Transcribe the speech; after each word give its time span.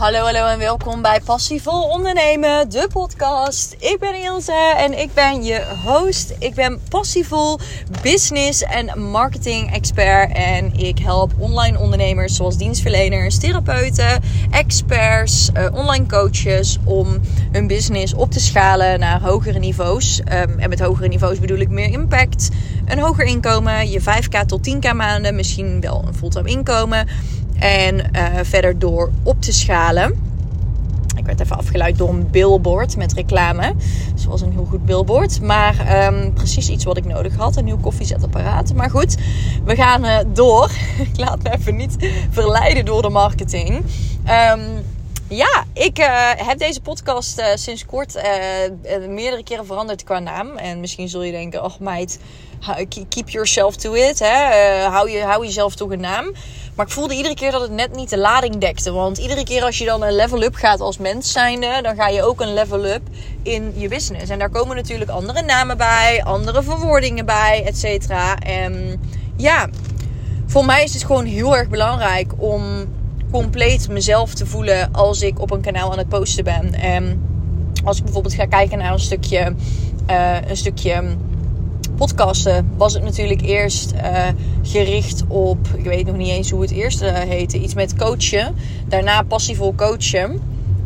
Hallo, 0.00 0.24
hallo 0.24 0.46
en 0.46 0.58
welkom 0.58 1.02
bij 1.02 1.20
Passievol 1.24 1.82
Ondernemen, 1.82 2.70
de 2.70 2.88
podcast. 2.92 3.76
Ik 3.78 3.96
ben 3.98 4.22
Ilse 4.22 4.74
en 4.76 4.98
ik 4.98 5.14
ben 5.14 5.44
je 5.44 5.64
host. 5.84 6.34
Ik 6.38 6.54
ben 6.54 6.80
passievol 6.88 7.58
business 8.02 8.62
en 8.62 9.10
marketing 9.10 9.72
expert 9.72 10.32
en 10.32 10.72
ik 10.76 10.98
help 10.98 11.32
online 11.38 11.78
ondernemers 11.78 12.36
zoals 12.36 12.56
dienstverleners, 12.56 13.38
therapeuten, 13.38 14.22
experts, 14.50 15.50
uh, 15.56 15.66
online 15.74 16.06
coaches 16.06 16.78
om 16.84 17.20
hun 17.52 17.66
business 17.66 18.14
op 18.14 18.30
te 18.30 18.40
schalen 18.40 18.98
naar 18.98 19.22
hogere 19.22 19.58
niveaus. 19.58 20.20
Um, 20.20 20.58
en 20.58 20.68
met 20.68 20.80
hogere 20.80 21.08
niveaus 21.08 21.38
bedoel 21.38 21.58
ik 21.58 21.68
meer 21.68 21.90
impact, 21.90 22.48
een 22.86 22.98
hoger 22.98 23.24
inkomen, 23.24 23.90
je 23.90 24.00
5k 24.00 24.46
tot 24.46 24.68
10k 24.68 24.96
maanden, 24.96 25.34
misschien 25.34 25.80
wel 25.80 26.04
een 26.06 26.14
fulltime 26.14 26.50
inkomen 26.50 27.08
en 27.60 27.96
uh, 27.96 28.26
verder 28.42 28.78
door 28.78 29.10
op 29.22 29.42
te 29.42 29.52
schalen. 29.52 30.28
Ik 31.16 31.26
werd 31.26 31.40
even 31.40 31.56
afgeleid 31.56 31.98
door 31.98 32.08
een 32.08 32.30
billboard 32.30 32.96
met 32.96 33.12
reclame. 33.12 33.74
Dus 34.14 34.24
was 34.24 34.40
een 34.40 34.52
heel 34.52 34.64
goed 34.64 34.84
billboard. 34.84 35.40
Maar 35.40 36.06
um, 36.06 36.32
precies 36.32 36.68
iets 36.68 36.84
wat 36.84 36.96
ik 36.96 37.04
nodig 37.04 37.36
had. 37.36 37.56
Een 37.56 37.64
nieuw 37.64 37.78
koffiezetapparaat. 37.78 38.74
Maar 38.74 38.90
goed, 38.90 39.16
we 39.64 39.74
gaan 39.74 40.04
uh, 40.04 40.18
door. 40.32 40.70
ik 41.12 41.16
laat 41.16 41.42
me 41.42 41.52
even 41.52 41.76
niet 41.76 41.96
verleiden 42.30 42.84
door 42.84 43.02
de 43.02 43.08
marketing. 43.08 43.68
Um, 43.68 44.84
ja, 45.28 45.64
ik 45.72 45.98
uh, 45.98 46.30
heb 46.36 46.58
deze 46.58 46.80
podcast 46.80 47.42
sinds 47.54 47.86
kort 47.86 48.22
meerdere 49.08 49.42
keren 49.42 49.66
veranderd 49.66 50.04
qua 50.04 50.18
naam. 50.18 50.56
En 50.56 50.80
misschien 50.80 51.08
zul 51.08 51.22
je 51.22 51.32
denken, 51.32 51.64
oh 51.64 51.78
meid, 51.80 52.20
keep 53.08 53.28
yourself 53.28 53.76
to 53.76 53.92
it. 53.94 54.18
Hè? 54.18 54.52
hou, 54.84 55.10
je, 55.10 55.22
hou 55.22 55.44
jezelf 55.44 55.74
toch 55.74 55.90
een 55.90 56.00
naam. 56.00 56.32
Maar 56.74 56.86
ik 56.86 56.92
voelde 56.92 57.14
iedere 57.14 57.34
keer 57.34 57.50
dat 57.50 57.60
het 57.60 57.70
net 57.70 57.96
niet 57.96 58.10
de 58.10 58.18
lading 58.18 58.58
dekte. 58.58 58.92
Want 58.92 59.18
iedere 59.18 59.44
keer 59.44 59.62
als 59.62 59.78
je 59.78 59.84
dan 59.84 60.02
een 60.02 60.14
level 60.14 60.42
up 60.42 60.54
gaat 60.54 60.80
als 60.80 60.98
mens 60.98 61.32
zijnde, 61.32 61.78
dan 61.82 61.94
ga 61.94 62.08
je 62.08 62.22
ook 62.22 62.40
een 62.40 62.54
level 62.54 62.86
up 62.86 63.02
in 63.42 63.72
je 63.76 63.88
business. 63.88 64.30
En 64.30 64.38
daar 64.38 64.50
komen 64.50 64.76
natuurlijk 64.76 65.10
andere 65.10 65.42
namen 65.42 65.76
bij, 65.76 66.22
andere 66.24 66.62
verwoordingen 66.62 67.26
bij, 67.26 67.62
et 67.66 67.78
cetera. 67.78 68.38
En 68.38 69.00
ja, 69.36 69.68
voor 70.46 70.64
mij 70.64 70.84
is 70.84 70.92
het 70.92 71.04
gewoon 71.04 71.24
heel 71.24 71.56
erg 71.56 71.68
belangrijk 71.68 72.32
om 72.36 72.62
compleet 73.32 73.88
mezelf 73.88 74.34
te 74.34 74.46
voelen 74.46 74.92
als 74.92 75.22
ik 75.22 75.40
op 75.40 75.50
een 75.50 75.60
kanaal 75.60 75.92
aan 75.92 75.98
het 75.98 76.08
posten 76.08 76.44
ben. 76.44 76.74
En 76.74 77.22
als 77.84 77.96
ik 77.98 78.04
bijvoorbeeld 78.04 78.34
ga 78.34 78.46
kijken 78.46 78.78
naar 78.78 78.92
een 78.92 79.00
stukje, 79.00 79.54
uh, 80.10 80.36
een 80.48 80.56
stukje 80.56 81.02
podcasten, 82.00 82.70
was 82.76 82.94
het 82.94 83.02
natuurlijk 83.02 83.40
eerst 83.40 83.92
uh, 83.92 84.26
gericht 84.62 85.24
op, 85.28 85.58
ik 85.76 85.84
weet 85.84 86.06
nog 86.06 86.16
niet 86.16 86.28
eens 86.28 86.50
hoe 86.50 86.60
het 86.60 86.70
eerst 86.70 87.02
uh, 87.02 87.12
heette, 87.12 87.58
iets 87.58 87.74
met 87.74 87.96
coachen. 87.96 88.54
Daarna 88.88 89.22
passievol 89.22 89.74
coachen. 89.74 90.40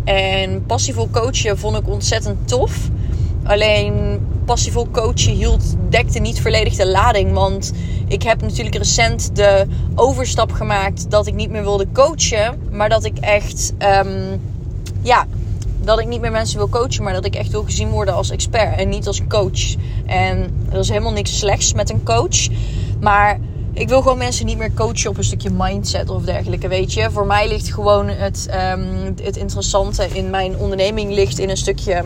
En 0.05 0.67
passievol 0.67 1.09
coachen 1.11 1.59
vond 1.59 1.77
ik 1.77 1.89
ontzettend 1.89 2.49
tof. 2.49 2.89
Alleen 3.45 4.21
passievol 4.45 4.89
coachen 4.91 5.33
hield, 5.33 5.77
dekte 5.89 6.19
niet 6.19 6.41
volledig 6.41 6.75
de 6.75 6.87
lading. 6.87 7.33
Want 7.33 7.73
ik 8.07 8.23
heb 8.23 8.41
natuurlijk 8.41 8.77
recent 8.77 9.37
de 9.37 9.67
overstap 9.95 10.53
gemaakt 10.53 11.11
dat 11.11 11.27
ik 11.27 11.35
niet 11.35 11.51
meer 11.51 11.63
wilde 11.63 11.87
coachen. 11.93 12.59
Maar 12.71 12.89
dat 12.89 13.05
ik 13.05 13.19
echt, 13.19 13.73
um, 13.79 14.41
ja, 15.03 15.27
dat 15.85 15.99
ik 16.01 16.07
niet 16.07 16.21
meer 16.21 16.31
mensen 16.31 16.59
wil 16.59 16.69
coachen. 16.69 17.03
Maar 17.03 17.13
dat 17.13 17.25
ik 17.25 17.35
echt 17.35 17.51
wil 17.51 17.63
gezien 17.63 17.91
worden 17.91 18.15
als 18.15 18.31
expert 18.31 18.79
en 18.79 18.89
niet 18.89 19.07
als 19.07 19.21
coach. 19.29 19.75
En 20.07 20.67
er 20.71 20.79
is 20.79 20.89
helemaal 20.89 21.13
niks 21.13 21.39
slechts 21.39 21.73
met 21.73 21.91
een 21.91 22.03
coach. 22.03 22.49
Maar 23.01 23.41
ik 23.73 23.89
wil 23.89 24.03
gewoon 24.03 24.19
mensen 24.19 24.47
niet 24.47 24.59
meer 24.59 24.75
coachen 24.75 25.11
op 25.11 25.17
een 25.17 25.25
stukje 25.25 25.51
mindset 25.51 26.11
of 26.11 26.23
dergelijke, 26.23 26.69
weet 26.69 26.93
je. 26.93 27.11
Voor 27.11 27.27
mij 27.27 27.49
ligt 27.49 27.73
gewoon 27.73 28.09
het, 28.09 28.49
um, 28.77 29.15
het 29.23 29.37
interessante 29.37 30.09
in 30.13 30.31
mijn 30.31 30.57
onderneming 30.57 31.13
ligt 31.13 31.39
in 31.39 31.51
een 31.51 31.57
stukje 31.57 32.05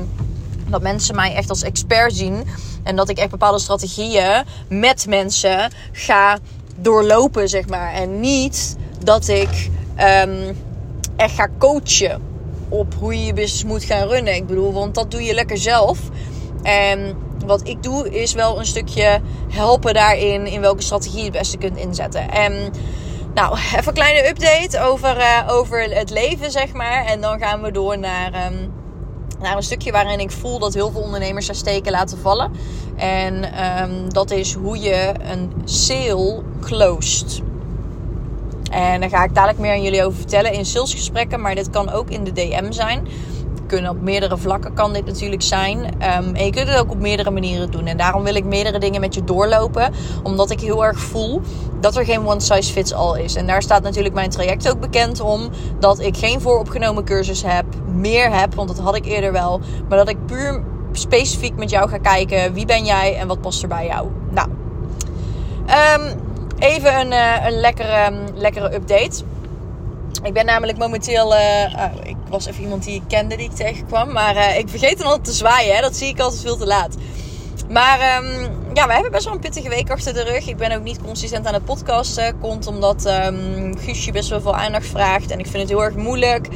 dat 0.68 0.82
mensen 0.82 1.14
mij 1.14 1.34
echt 1.34 1.50
als 1.50 1.62
expert 1.62 2.14
zien. 2.14 2.44
En 2.82 2.96
dat 2.96 3.08
ik 3.08 3.18
echt 3.18 3.30
bepaalde 3.30 3.58
strategieën 3.58 4.44
met 4.69 5.06
mensen 5.08 5.70
ga 5.92 6.38
doorlopen, 6.76 7.48
zeg 7.48 7.69
maar. 7.69 7.92
En 7.92 8.20
niet 8.20 8.76
dat 9.04 9.28
ik 9.28 9.70
um, 10.24 10.56
echt 11.16 11.34
ga 11.34 11.48
coachen 11.58 12.28
op 12.68 12.94
hoe 12.94 13.18
je 13.18 13.24
je 13.24 13.32
business 13.32 13.64
moet 13.64 13.84
gaan 13.84 14.08
runnen. 14.08 14.34
Ik 14.34 14.46
bedoel, 14.46 14.72
want 14.72 14.94
dat 14.94 15.10
doe 15.10 15.22
je 15.22 15.34
lekker 15.34 15.58
zelf. 15.58 15.98
En 16.62 17.16
wat 17.46 17.68
ik 17.68 17.82
doe 17.82 18.10
is 18.10 18.32
wel 18.32 18.58
een 18.58 18.66
stukje 18.66 19.20
helpen 19.48 19.94
daarin 19.94 20.46
in 20.46 20.60
welke 20.60 20.82
strategie 20.82 21.18
je 21.18 21.24
het 21.24 21.32
beste 21.32 21.58
kunt 21.58 21.76
inzetten. 21.76 22.30
En 22.30 22.72
nou, 23.34 23.56
even 23.56 23.86
een 23.86 23.94
kleine 23.94 24.28
update 24.28 24.80
over, 24.80 25.16
uh, 25.16 25.48
over 25.48 25.82
het 25.82 26.10
leven, 26.10 26.50
zeg 26.50 26.72
maar. 26.72 27.04
En 27.04 27.20
dan 27.20 27.38
gaan 27.38 27.62
we 27.62 27.70
door 27.70 27.98
naar... 27.98 28.52
Um, 28.52 28.76
naar 29.40 29.56
een 29.56 29.62
stukje 29.62 29.92
waarin 29.92 30.20
ik 30.20 30.30
voel 30.30 30.58
dat 30.58 30.74
heel 30.74 30.90
veel 30.90 31.00
ondernemers 31.00 31.48
er 31.48 31.54
steken 31.54 31.92
laten 31.92 32.18
vallen. 32.18 32.52
En 32.96 33.64
um, 33.82 34.12
dat 34.12 34.30
is 34.30 34.54
hoe 34.54 34.78
je 34.78 35.14
een 35.32 35.52
sale 35.64 36.42
closed. 36.60 37.42
En 38.70 39.00
daar 39.00 39.10
ga 39.10 39.24
ik 39.24 39.34
dadelijk 39.34 39.58
meer 39.58 39.72
aan 39.72 39.82
jullie 39.82 40.04
over 40.04 40.18
vertellen 40.18 40.52
in 40.52 40.64
salesgesprekken. 40.64 41.40
Maar 41.40 41.54
dit 41.54 41.70
kan 41.70 41.90
ook 41.90 42.10
in 42.10 42.24
de 42.24 42.32
DM 42.32 42.72
zijn. 42.72 43.06
Kunnen 43.66 43.90
op 43.90 44.00
meerdere 44.00 44.36
vlakken 44.36 44.74
kan 44.74 44.92
dit 44.92 45.06
natuurlijk 45.06 45.42
zijn. 45.42 45.78
Um, 45.78 46.34
en 46.34 46.44
je 46.44 46.50
kunt 46.50 46.68
het 46.68 46.78
ook 46.78 46.90
op 46.90 46.98
meerdere 46.98 47.30
manieren 47.30 47.70
doen. 47.70 47.86
En 47.86 47.96
daarom 47.96 48.22
wil 48.22 48.34
ik 48.34 48.44
meerdere 48.44 48.78
dingen 48.78 49.00
met 49.00 49.14
je 49.14 49.24
doorlopen. 49.24 49.92
Omdat 50.22 50.50
ik 50.50 50.60
heel 50.60 50.84
erg 50.84 50.98
voel 50.98 51.40
dat 51.80 51.96
er 51.96 52.04
geen 52.04 52.26
one 52.26 52.40
size 52.40 52.72
fits 52.72 52.92
all 52.92 53.20
is. 53.20 53.34
En 53.34 53.46
daar 53.46 53.62
staat 53.62 53.82
natuurlijk 53.82 54.14
mijn 54.14 54.30
traject 54.30 54.70
ook 54.70 54.80
bekend 54.80 55.20
om. 55.20 55.50
Dat 55.78 56.00
ik 56.00 56.16
geen 56.16 56.40
vooropgenomen 56.40 57.04
cursus 57.04 57.42
heb. 57.46 57.64
Meer 57.86 58.38
heb, 58.38 58.54
want 58.54 58.68
dat 58.68 58.78
had 58.78 58.96
ik 58.96 59.04
eerder 59.04 59.32
wel. 59.32 59.60
Maar 59.88 59.98
dat 59.98 60.08
ik 60.08 60.26
puur 60.26 60.62
specifiek 60.92 61.56
met 61.56 61.70
jou 61.70 61.88
ga 61.88 61.98
kijken. 61.98 62.52
Wie 62.52 62.66
ben 62.66 62.84
jij 62.84 63.16
en 63.16 63.28
wat 63.28 63.40
past 63.40 63.62
er 63.62 63.68
bij 63.68 63.86
jou? 63.86 64.08
Nou, 64.30 64.48
um, 65.68 66.28
even 66.58 67.00
een, 67.00 67.12
uh, 67.12 67.46
een 67.46 67.60
lekkere, 67.60 68.12
lekkere 68.34 68.74
update. 68.74 69.22
Ik 70.22 70.32
ben 70.32 70.46
namelijk 70.46 70.78
momenteel. 70.78 71.34
Uh, 71.34 71.74
uh, 71.74 71.84
ik 72.02 72.16
was 72.28 72.46
even 72.46 72.62
iemand 72.62 72.84
die 72.84 72.94
ik 72.94 73.02
kende 73.08 73.36
die 73.36 73.50
ik 73.50 73.56
tegenkwam. 73.56 74.12
Maar 74.12 74.36
uh, 74.36 74.58
ik 74.58 74.68
vergeet 74.68 74.98
dan 74.98 75.06
altijd 75.06 75.24
te 75.24 75.32
zwaaien. 75.32 75.74
Hè? 75.74 75.80
Dat 75.80 75.97
zie 75.97 76.08
ik 76.08 76.20
altijd 76.20 76.42
veel 76.42 76.56
te 76.56 76.66
laat. 76.66 76.97
Maar 77.70 78.24
um, 78.24 78.50
ja, 78.74 78.86
we 78.86 78.92
hebben 78.92 79.10
best 79.10 79.24
wel 79.24 79.34
een 79.34 79.40
pittige 79.40 79.68
week 79.68 79.90
achter 79.90 80.14
de 80.14 80.22
rug. 80.22 80.48
Ik 80.48 80.56
ben 80.56 80.76
ook 80.76 80.82
niet 80.82 81.02
consistent 81.02 81.46
aan 81.46 81.54
het 81.54 81.64
podcasten. 81.64 82.38
Komt 82.40 82.66
omdat 82.66 83.06
um, 83.06 83.78
Guusje 83.78 84.12
best 84.12 84.28
wel 84.28 84.40
veel 84.40 84.54
aandacht 84.54 84.86
vraagt. 84.86 85.30
En 85.30 85.38
ik 85.38 85.46
vind 85.46 85.58
het 85.62 85.68
heel 85.68 85.84
erg 85.84 85.94
moeilijk. 85.94 86.48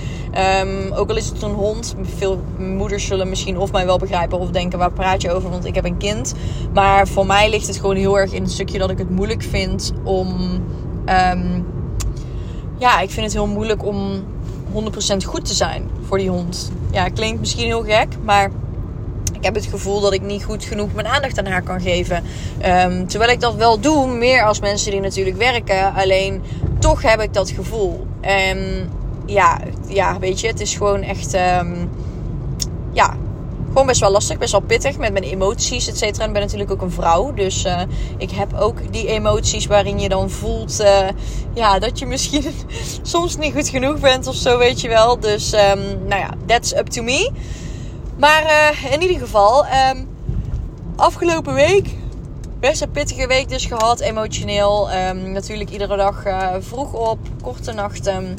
Um, 0.60 0.92
ook 0.92 1.10
al 1.10 1.16
is 1.16 1.28
het 1.28 1.42
een 1.42 1.52
hond. 1.52 1.94
Veel 2.16 2.42
moeders 2.58 3.06
zullen 3.06 3.28
misschien 3.28 3.58
of 3.58 3.72
mij 3.72 3.86
wel 3.86 3.98
begrijpen 3.98 4.38
of 4.38 4.50
denken: 4.50 4.78
waar 4.78 4.92
praat 4.92 5.22
je 5.22 5.30
over? 5.32 5.50
Want 5.50 5.64
ik 5.64 5.74
heb 5.74 5.84
een 5.84 5.96
kind. 5.96 6.34
Maar 6.72 7.08
voor 7.08 7.26
mij 7.26 7.50
ligt 7.50 7.66
het 7.66 7.76
gewoon 7.76 7.96
heel 7.96 8.18
erg 8.18 8.32
in 8.32 8.42
het 8.42 8.52
stukje 8.52 8.78
dat 8.78 8.90
ik 8.90 8.98
het 8.98 9.10
moeilijk 9.10 9.42
vind 9.42 9.92
om. 10.04 10.60
Ja, 12.78 13.00
ik 13.00 13.10
vind 13.10 13.26
het 13.26 13.34
heel 13.34 13.46
moeilijk 13.46 13.84
om 13.84 14.24
100% 14.72 15.16
goed 15.24 15.44
te 15.44 15.54
zijn 15.54 15.90
voor 16.06 16.18
die 16.18 16.30
hond. 16.30 16.72
Ja, 16.90 17.08
klinkt 17.08 17.40
misschien 17.40 17.66
heel 17.66 17.82
gek, 17.82 18.08
maar 18.24 18.50
ik 19.42 19.48
heb 19.48 19.62
het 19.62 19.66
gevoel 19.66 20.00
dat 20.00 20.12
ik 20.12 20.22
niet 20.22 20.44
goed 20.44 20.64
genoeg 20.64 20.92
mijn 20.92 21.06
aandacht 21.06 21.38
aan 21.38 21.46
haar 21.46 21.62
kan 21.62 21.80
geven. 21.80 22.24
Um, 22.66 23.06
terwijl 23.06 23.30
ik 23.30 23.40
dat 23.40 23.54
wel 23.54 23.80
doe, 23.80 24.06
meer 24.06 24.44
als 24.44 24.60
mensen 24.60 24.90
die 24.90 25.00
natuurlijk 25.00 25.36
werken. 25.36 25.94
Alleen 25.94 26.42
toch 26.78 27.02
heb 27.02 27.20
ik 27.20 27.34
dat 27.34 27.50
gevoel. 27.50 28.06
En 28.20 28.90
ja, 29.26 29.60
ja 29.88 30.18
weet 30.18 30.40
je, 30.40 30.46
het 30.46 30.60
is 30.60 30.74
gewoon 30.74 31.02
echt. 31.02 31.34
Um, 31.34 31.90
ja, 32.92 33.16
gewoon 33.68 33.86
best 33.86 34.00
wel 34.00 34.10
lastig, 34.10 34.38
best 34.38 34.52
wel 34.52 34.60
pittig 34.60 34.98
met 34.98 35.12
mijn 35.12 35.24
emoties, 35.24 35.88
et 35.88 35.98
cetera. 35.98 36.22
En 36.22 36.26
ik 36.26 36.32
ben 36.32 36.42
natuurlijk 36.42 36.70
ook 36.70 36.82
een 36.82 36.90
vrouw, 36.90 37.32
dus 37.32 37.64
uh, 37.64 37.80
ik 38.16 38.30
heb 38.30 38.54
ook 38.54 38.92
die 38.92 39.06
emoties 39.06 39.66
waarin 39.66 39.98
je 39.98 40.08
dan 40.08 40.30
voelt 40.30 40.80
uh, 40.80 41.08
ja, 41.54 41.78
dat 41.78 41.98
je 41.98 42.06
misschien 42.06 42.44
soms 43.02 43.36
niet 43.36 43.52
goed 43.52 43.68
genoeg 43.68 44.00
bent 44.00 44.26
of 44.26 44.34
zo, 44.34 44.58
weet 44.58 44.80
je 44.80 44.88
wel. 44.88 45.20
Dus 45.20 45.52
um, 45.52 45.80
nou 46.06 46.20
ja, 46.20 46.30
that's 46.46 46.72
up 46.72 46.86
to 46.86 47.02
me. 47.02 47.30
Maar 48.22 48.44
uh, 48.44 48.92
in 48.92 49.02
ieder 49.02 49.18
geval, 49.18 49.64
um, 49.66 50.08
afgelopen 50.96 51.54
week 51.54 51.94
best 52.60 52.82
een 52.82 52.90
pittige 52.90 53.26
week 53.26 53.48
dus 53.48 53.66
gehad, 53.66 54.00
emotioneel. 54.00 54.92
Um, 54.92 55.32
natuurlijk 55.32 55.70
iedere 55.70 55.96
dag 55.96 56.22
vroeg 56.58 56.92
op, 56.92 57.18
korte 57.42 57.72
nachten 57.72 58.36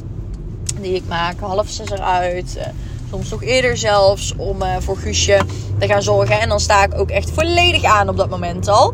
die 0.81 0.93
ik 0.95 1.03
maak, 1.07 1.39
half 1.39 1.69
zes 1.69 1.89
eruit 1.89 2.59
soms 3.09 3.29
nog 3.29 3.43
eerder 3.43 3.77
zelfs, 3.77 4.35
om 4.37 4.57
voor 4.79 4.97
Guusje 4.97 5.41
te 5.79 5.87
gaan 5.87 6.01
zorgen. 6.01 6.39
En 6.39 6.49
dan 6.49 6.59
sta 6.59 6.83
ik 6.83 6.99
ook 6.99 7.09
echt 7.09 7.31
volledig 7.31 7.83
aan 7.83 8.09
op 8.09 8.17
dat 8.17 8.29
moment 8.29 8.67
al. 8.67 8.93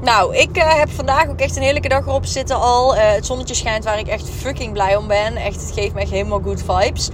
Nou, 0.00 0.36
ik 0.36 0.50
heb 0.52 0.90
vandaag 0.90 1.28
ook 1.28 1.40
echt 1.40 1.56
een 1.56 1.62
heerlijke 1.62 1.88
dag 1.88 2.06
erop 2.06 2.26
zitten 2.26 2.60
al. 2.60 2.94
Het 2.94 3.26
zonnetje 3.26 3.54
schijnt 3.54 3.84
waar 3.84 3.98
ik 3.98 4.08
echt 4.08 4.28
fucking 4.30 4.72
blij 4.72 4.96
om 4.96 5.06
ben. 5.06 5.36
Echt, 5.36 5.60
het 5.60 5.72
geeft 5.72 5.94
me 5.94 6.00
echt 6.00 6.10
helemaal 6.10 6.40
good 6.44 6.62
vibes. 6.66 7.10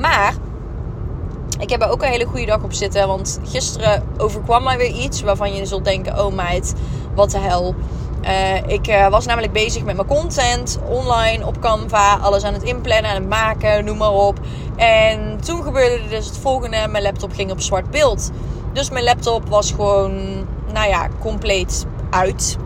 Maar 0.00 0.34
ik 1.62 1.70
heb 1.70 1.82
er 1.82 1.90
ook 1.90 2.02
een 2.02 2.08
hele 2.08 2.24
goede 2.24 2.46
dag 2.46 2.62
op 2.62 2.72
zitten. 2.72 3.06
Want 3.06 3.40
gisteren 3.44 4.02
overkwam 4.18 4.62
mij 4.62 4.76
weer 4.76 4.90
iets 4.90 5.22
waarvan 5.22 5.54
je 5.54 5.66
zult 5.66 5.84
denken: 5.84 6.24
oh 6.24 6.34
meid, 6.34 6.74
wat 7.14 7.30
de 7.30 7.38
hel. 7.38 7.74
Uh, 8.24 8.66
ik 8.66 8.88
uh, 8.88 9.08
was 9.08 9.26
namelijk 9.26 9.52
bezig 9.52 9.84
met 9.84 9.96
mijn 9.96 10.08
content 10.08 10.78
online 10.88 11.46
op 11.46 11.60
Canva, 11.60 12.16
alles 12.16 12.44
aan 12.44 12.52
het 12.52 12.62
inplannen, 12.62 13.10
aan 13.10 13.16
het 13.16 13.28
maken, 13.28 13.84
noem 13.84 13.96
maar 13.96 14.12
op. 14.12 14.38
En 14.76 15.40
toen 15.44 15.62
gebeurde 15.62 16.08
dus 16.08 16.26
het 16.26 16.38
volgende: 16.38 16.88
mijn 16.88 17.02
laptop 17.02 17.32
ging 17.32 17.50
op 17.50 17.60
zwart 17.60 17.90
beeld. 17.90 18.30
Dus 18.72 18.90
mijn 18.90 19.04
laptop 19.04 19.48
was 19.48 19.70
gewoon, 19.70 20.12
nou 20.72 20.88
ja, 20.88 21.08
compleet 21.20 21.86
uit. 22.10 22.56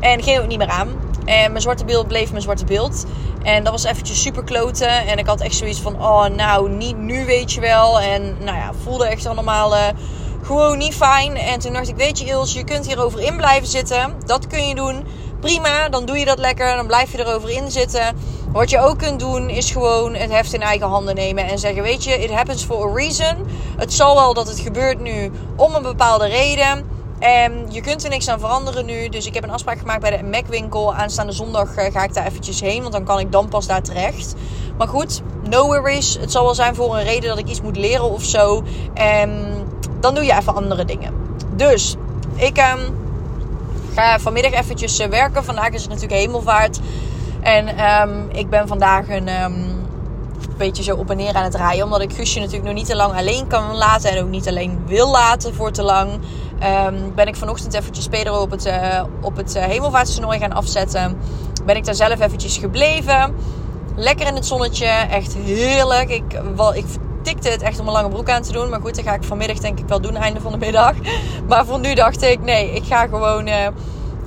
En 0.00 0.22
ging 0.22 0.40
ook 0.40 0.46
niet 0.46 0.58
meer 0.58 0.68
aan. 0.68 0.88
En 1.26 1.50
mijn 1.50 1.62
zwarte 1.62 1.84
beeld 1.84 2.08
bleef 2.08 2.30
mijn 2.30 2.42
zwarte 2.42 2.64
beeld. 2.64 3.04
En 3.42 3.64
dat 3.64 3.72
was 3.72 3.84
eventjes 3.84 4.22
super 4.22 4.44
kloten. 4.44 5.06
En 5.06 5.18
ik 5.18 5.26
had 5.26 5.40
echt 5.40 5.54
zoiets 5.54 5.80
van, 5.80 6.02
oh 6.02 6.26
nou, 6.26 6.70
niet 6.70 6.98
nu 6.98 7.24
weet 7.24 7.52
je 7.52 7.60
wel. 7.60 8.00
En 8.00 8.36
nou 8.40 8.56
ja, 8.56 8.70
voelde 8.82 9.06
echt 9.06 9.26
allemaal 9.26 9.74
uh, 9.74 9.82
gewoon 10.42 10.78
niet 10.78 10.94
fijn. 10.94 11.36
En 11.36 11.58
toen 11.58 11.72
dacht 11.72 11.88
ik, 11.88 11.96
weet 11.96 12.18
je 12.18 12.24
Ils, 12.24 12.52
je 12.52 12.64
kunt 12.64 12.86
hierover 12.86 13.20
in 13.20 13.36
blijven 13.36 13.68
zitten. 13.68 14.14
Dat 14.24 14.46
kun 14.46 14.68
je 14.68 14.74
doen. 14.74 15.04
Prima, 15.40 15.88
dan 15.88 16.04
doe 16.04 16.18
je 16.18 16.24
dat 16.24 16.38
lekker. 16.38 16.76
Dan 16.76 16.86
blijf 16.86 17.12
je 17.12 17.18
erover 17.18 17.50
in 17.50 17.70
zitten. 17.70 18.16
Wat 18.52 18.70
je 18.70 18.78
ook 18.78 18.98
kunt 18.98 19.20
doen 19.20 19.48
is 19.48 19.70
gewoon 19.70 20.14
het 20.14 20.30
heft 20.30 20.52
in 20.52 20.62
eigen 20.62 20.88
handen 20.88 21.14
nemen 21.14 21.44
en 21.44 21.58
zeggen: 21.58 21.82
Weet 21.82 22.04
je, 22.04 22.22
it 22.22 22.30
happens 22.30 22.64
for 22.64 22.90
a 22.90 22.94
reason. 22.94 23.46
Het 23.76 23.92
zal 23.92 24.14
wel 24.14 24.34
dat 24.34 24.48
het 24.48 24.60
gebeurt 24.60 25.00
nu 25.00 25.30
om 25.56 25.74
een 25.74 25.82
bepaalde 25.82 26.26
reden. 26.26 26.95
En 27.18 27.66
je 27.68 27.80
kunt 27.80 28.04
er 28.04 28.10
niks 28.10 28.28
aan 28.28 28.40
veranderen 28.40 28.86
nu. 28.86 29.08
Dus 29.08 29.26
ik 29.26 29.34
heb 29.34 29.44
een 29.44 29.50
afspraak 29.50 29.78
gemaakt 29.78 30.00
bij 30.00 30.16
de 30.16 30.24
Mac-winkel. 30.24 30.94
Aanstaande 30.94 31.32
zondag 31.32 31.74
eh, 31.74 31.92
ga 31.92 32.04
ik 32.04 32.14
daar 32.14 32.26
eventjes 32.26 32.60
heen. 32.60 32.80
Want 32.80 32.92
dan 32.92 33.04
kan 33.04 33.18
ik 33.18 33.32
dan 33.32 33.48
pas 33.48 33.66
daar 33.66 33.82
terecht. 33.82 34.34
Maar 34.78 34.88
goed, 34.88 35.22
no 35.48 35.66
worries. 35.66 36.18
Het 36.20 36.32
zal 36.32 36.44
wel 36.44 36.54
zijn 36.54 36.74
voor 36.74 36.96
een 36.96 37.04
reden 37.04 37.28
dat 37.28 37.38
ik 37.38 37.48
iets 37.48 37.62
moet 37.62 37.76
leren 37.76 38.10
of 38.10 38.24
zo. 38.24 38.62
En 38.94 39.48
dan 40.00 40.14
doe 40.14 40.24
je 40.24 40.36
even 40.36 40.54
andere 40.54 40.84
dingen. 40.84 41.12
Dus 41.54 41.96
ik 42.34 42.58
um, 42.58 42.96
ga 43.94 44.18
vanmiddag 44.18 44.52
eventjes 44.52 44.98
eh, 44.98 45.08
werken. 45.08 45.44
Vandaag 45.44 45.70
is 45.70 45.82
het 45.82 45.90
natuurlijk 45.90 46.20
hemelvaart. 46.20 46.80
En 47.40 47.68
ik 48.32 48.48
ben 48.48 48.68
vandaag 48.68 49.08
een 49.08 49.28
beetje 50.56 50.82
zo 50.82 50.96
op 50.96 51.10
en 51.10 51.16
neer 51.16 51.34
aan 51.34 51.44
het 51.44 51.54
rijden. 51.54 51.84
Omdat 51.84 52.00
ik 52.00 52.12
Guusje 52.12 52.38
natuurlijk 52.38 52.66
nog 52.66 52.74
niet 52.74 52.86
te 52.86 52.96
lang 52.96 53.14
alleen 53.14 53.46
kan 53.46 53.76
laten. 53.76 54.10
En 54.10 54.22
ook 54.22 54.28
niet 54.28 54.48
alleen 54.48 54.82
wil 54.86 55.10
laten 55.10 55.54
voor 55.54 55.70
te 55.70 55.82
lang. 55.82 56.12
Um, 56.12 57.14
ben 57.14 57.26
ik 57.26 57.36
vanochtend 57.36 57.74
eventjes 57.74 58.08
Pedro 58.08 58.40
op 58.40 58.50
het, 58.50 58.66
uh, 58.66 59.02
op 59.20 59.36
het 59.36 59.58
hemelvaartstoernooi 59.58 60.38
gaan 60.38 60.52
afzetten. 60.52 61.18
Ben 61.64 61.76
ik 61.76 61.84
daar 61.84 61.94
zelf 61.94 62.20
eventjes 62.20 62.58
gebleven. 62.58 63.34
Lekker 63.96 64.26
in 64.26 64.34
het 64.34 64.46
zonnetje. 64.46 64.86
Echt 64.86 65.34
heerlijk. 65.34 66.10
Ik, 66.10 66.40
wel, 66.56 66.74
ik 66.74 66.84
tikte 67.22 67.48
het 67.48 67.62
echt 67.62 67.80
om 67.80 67.86
een 67.86 67.92
lange 67.92 68.08
broek 68.08 68.30
aan 68.30 68.42
te 68.42 68.52
doen. 68.52 68.68
Maar 68.68 68.80
goed, 68.80 68.94
dat 68.94 69.04
ga 69.04 69.14
ik 69.14 69.24
vanmiddag 69.24 69.58
denk 69.58 69.78
ik 69.78 69.88
wel 69.88 70.00
doen, 70.00 70.16
einde 70.16 70.40
van 70.40 70.52
de 70.52 70.58
middag. 70.58 70.94
Maar 71.48 71.66
voor 71.66 71.80
nu 71.80 71.94
dacht 71.94 72.22
ik, 72.22 72.40
nee, 72.40 72.72
ik 72.72 72.84
ga 72.84 73.06
gewoon... 73.06 73.48
Uh, 73.48 73.66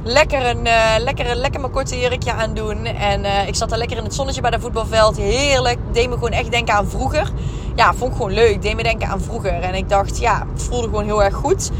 lekker, 0.04 0.46
een, 0.46 0.66
uh, 0.66 0.96
lekker, 0.98 1.36
lekker 1.36 1.60
mijn 1.60 1.72
korte 1.72 2.00
jurkje 2.00 2.34
aan 2.34 2.54
doen. 2.54 2.86
En 2.86 3.24
uh, 3.24 3.48
ik 3.48 3.56
zat 3.56 3.70
daar 3.70 3.78
lekker 3.78 3.98
in 3.98 4.04
het 4.04 4.14
zonnetje 4.14 4.42
bij 4.42 4.52
dat 4.52 4.62
voetbalveld. 4.62 5.18
Heerlijk. 5.18 5.78
Deed 5.92 6.08
me 6.08 6.14
gewoon 6.14 6.32
echt 6.32 6.52
denken 6.52 6.74
aan 6.74 6.88
vroeger. 6.88 7.32
Ja, 7.76 7.94
vond 7.94 8.12
ik 8.12 8.18
gewoon 8.18 8.34
leuk. 8.34 8.62
Deed 8.62 8.76
me 8.76 8.84
denken 8.84 9.08
aan 9.08 9.22
vroeger. 9.22 9.54
En 9.54 9.76
ik 9.76 9.90
dacht, 9.90 10.20
ja, 10.20 10.48
het 10.54 10.64
voelde 10.64 10.88
gewoon 10.88 11.06
heel 11.06 11.24
erg 11.24 11.36
goed. 11.36 11.72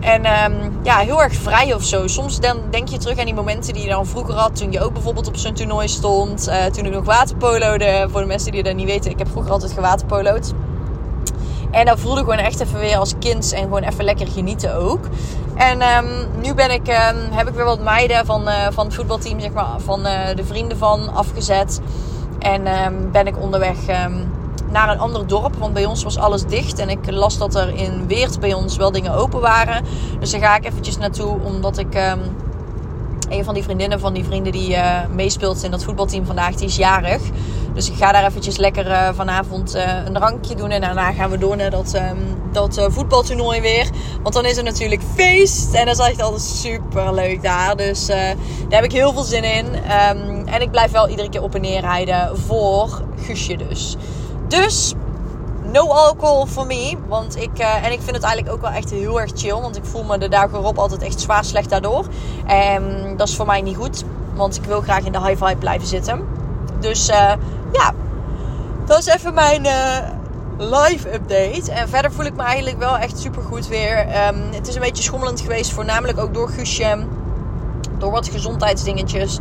En 0.00 0.44
um, 0.52 0.78
ja, 0.82 0.98
heel 0.98 1.22
erg 1.22 1.34
vrij 1.34 1.74
of 1.74 1.82
zo. 1.84 2.06
Soms 2.06 2.40
dan 2.40 2.58
denk 2.70 2.88
je 2.88 2.98
terug 2.98 3.18
aan 3.18 3.24
die 3.24 3.34
momenten 3.34 3.72
die 3.72 3.82
je 3.82 3.88
dan 3.88 4.06
vroeger 4.06 4.34
had. 4.34 4.56
Toen 4.56 4.72
je 4.72 4.80
ook 4.80 4.92
bijvoorbeeld 4.92 5.28
op 5.28 5.36
zo'n 5.36 5.54
toernooi 5.54 5.88
stond. 5.88 6.48
Uh, 6.48 6.64
toen 6.64 6.86
ik 6.86 6.92
nog 6.92 7.04
waterpolo'de. 7.04 8.06
Voor 8.10 8.20
de 8.20 8.26
mensen 8.26 8.52
die 8.52 8.62
dat 8.62 8.74
niet 8.74 8.86
weten. 8.86 9.10
Ik 9.10 9.18
heb 9.18 9.28
vroeger 9.28 9.52
altijd 9.52 9.72
gewaterpolo'd. 9.72 10.52
En 11.74 11.86
dat 11.86 12.00
voelde 12.00 12.20
gewoon 12.20 12.36
echt 12.36 12.60
even 12.60 12.78
weer 12.78 12.96
als 12.96 13.14
kind. 13.18 13.52
En 13.52 13.62
gewoon 13.62 13.82
even 13.82 14.04
lekker 14.04 14.26
genieten 14.26 14.76
ook. 14.76 15.08
En 15.54 15.82
um, 15.82 16.06
nu 16.42 16.54
ben 16.54 16.70
ik, 16.70 16.88
um, 16.88 17.30
heb 17.30 17.48
ik 17.48 17.54
weer 17.54 17.64
wat 17.64 17.80
meiden 17.80 18.26
van, 18.26 18.48
uh, 18.48 18.54
van 18.70 18.86
het 18.86 18.94
voetbalteam, 18.94 19.40
zeg 19.40 19.52
maar, 19.52 19.80
van 19.84 20.06
uh, 20.06 20.18
de 20.34 20.44
vrienden 20.44 20.78
van 20.78 21.14
afgezet. 21.14 21.80
En 22.38 22.84
um, 22.84 23.10
ben 23.12 23.26
ik 23.26 23.40
onderweg 23.40 23.76
naar 24.70 24.88
een 24.88 24.98
ander 24.98 25.26
dorp. 25.26 25.54
Want 25.56 25.72
bij 25.72 25.84
ons 25.84 26.02
was 26.02 26.18
alles 26.18 26.44
dicht. 26.44 26.78
En 26.78 26.88
ik 26.88 27.10
las 27.10 27.38
dat 27.38 27.54
er 27.54 27.74
in 27.74 28.06
Weert 28.06 28.40
bij 28.40 28.54
ons 28.54 28.76
wel 28.76 28.92
dingen 28.92 29.12
open 29.12 29.40
waren. 29.40 29.84
Dus 30.20 30.30
daar 30.30 30.40
ga 30.40 30.56
ik 30.56 30.64
eventjes 30.64 30.98
naartoe. 30.98 31.36
Omdat 31.42 31.78
ik 31.78 31.94
een 33.28 33.44
van 33.44 33.54
die 33.54 33.62
vriendinnen 33.62 34.00
van 34.00 34.12
die 34.12 34.24
vrienden 34.24 34.52
die 34.52 34.70
uh, 34.70 34.98
meespeelt 35.14 35.62
in 35.62 35.70
dat 35.70 35.84
voetbalteam 35.84 36.26
vandaag, 36.26 36.54
die 36.54 36.66
is 36.66 36.76
jarig. 36.76 37.22
Dus 37.74 37.90
ik 37.90 37.96
ga 37.96 38.12
daar 38.12 38.24
eventjes 38.24 38.56
lekker 38.56 38.86
uh, 38.86 39.08
vanavond 39.14 39.76
uh, 39.76 40.04
een 40.04 40.12
drankje 40.12 40.54
doen. 40.54 40.70
En 40.70 40.80
daarna 40.80 41.12
gaan 41.12 41.30
we 41.30 41.38
door 41.38 41.56
naar 41.56 41.70
dat, 41.70 41.94
um, 41.94 42.42
dat 42.52 42.86
voetbaltoernooi 42.88 43.60
weer. 43.60 43.90
Want 44.22 44.34
dan 44.34 44.44
is 44.44 44.56
er 44.56 44.64
natuurlijk 44.64 45.02
feest. 45.14 45.74
En 45.74 45.86
dat 45.86 45.98
is 45.98 46.06
echt 46.06 46.22
altijd 46.22 46.42
super 46.42 47.14
leuk 47.14 47.42
daar. 47.42 47.76
Dus 47.76 48.06
daar 48.06 48.36
heb 48.68 48.84
ik 48.84 48.92
heel 48.92 49.12
veel 49.12 49.22
zin 49.22 49.44
in. 49.44 49.66
Um, 49.66 50.46
en 50.46 50.60
ik 50.60 50.70
blijf 50.70 50.90
wel 50.90 51.08
iedere 51.08 51.28
keer 51.28 51.42
op 51.42 51.54
en 51.54 51.60
neer 51.60 51.80
rijden 51.80 52.38
voor 52.38 53.02
Guusje 53.20 53.56
dus. 53.56 53.96
Dus 54.48 54.94
no 55.72 55.88
alcohol 55.88 56.46
voor 56.46 56.66
me. 56.66 56.96
Want 57.08 57.36
ik, 57.36 57.58
en 57.58 57.92
ik 57.92 58.00
vind 58.02 58.16
het 58.16 58.24
eigenlijk 58.24 58.54
ook 58.54 58.60
wel 58.60 58.70
echt 58.70 58.90
heel 58.90 59.20
erg 59.20 59.30
chill. 59.34 59.60
Want 59.60 59.76
ik 59.76 59.84
voel 59.84 60.04
me 60.04 60.18
de 60.18 60.28
dagen 60.28 60.58
erop 60.58 60.78
altijd 60.78 61.02
echt 61.02 61.20
zwaar 61.20 61.44
slecht 61.44 61.70
daardoor. 61.70 62.06
En 62.46 63.14
dat 63.16 63.28
is 63.28 63.36
voor 63.36 63.46
mij 63.46 63.62
niet 63.62 63.76
goed. 63.76 64.04
Want 64.34 64.56
ik 64.56 64.64
wil 64.64 64.80
graag 64.80 65.04
in 65.04 65.12
de 65.12 65.20
high 65.20 65.44
vibe 65.44 65.60
blijven 65.60 65.88
zitten. 65.88 66.33
Dus 66.84 67.08
uh, 67.08 67.32
ja, 67.72 67.92
dat 68.86 68.98
is 68.98 69.06
even 69.06 69.34
mijn 69.34 69.64
uh, 69.64 69.98
live 70.58 71.14
update. 71.14 71.72
En 71.72 71.88
verder 71.88 72.12
voel 72.12 72.24
ik 72.24 72.36
me 72.36 72.42
eigenlijk 72.42 72.78
wel 72.78 72.98
echt 72.98 73.18
super 73.18 73.42
goed 73.42 73.68
weer. 73.68 73.98
Um, 73.98 74.42
het 74.52 74.68
is 74.68 74.74
een 74.74 74.80
beetje 74.80 75.02
schommelend 75.02 75.40
geweest. 75.40 75.72
Voornamelijk 75.72 76.18
ook 76.18 76.34
door 76.34 76.48
Guusje. 76.48 77.06
Door 77.98 78.10
wat 78.10 78.28
gezondheidsdingetjes. 78.28 79.38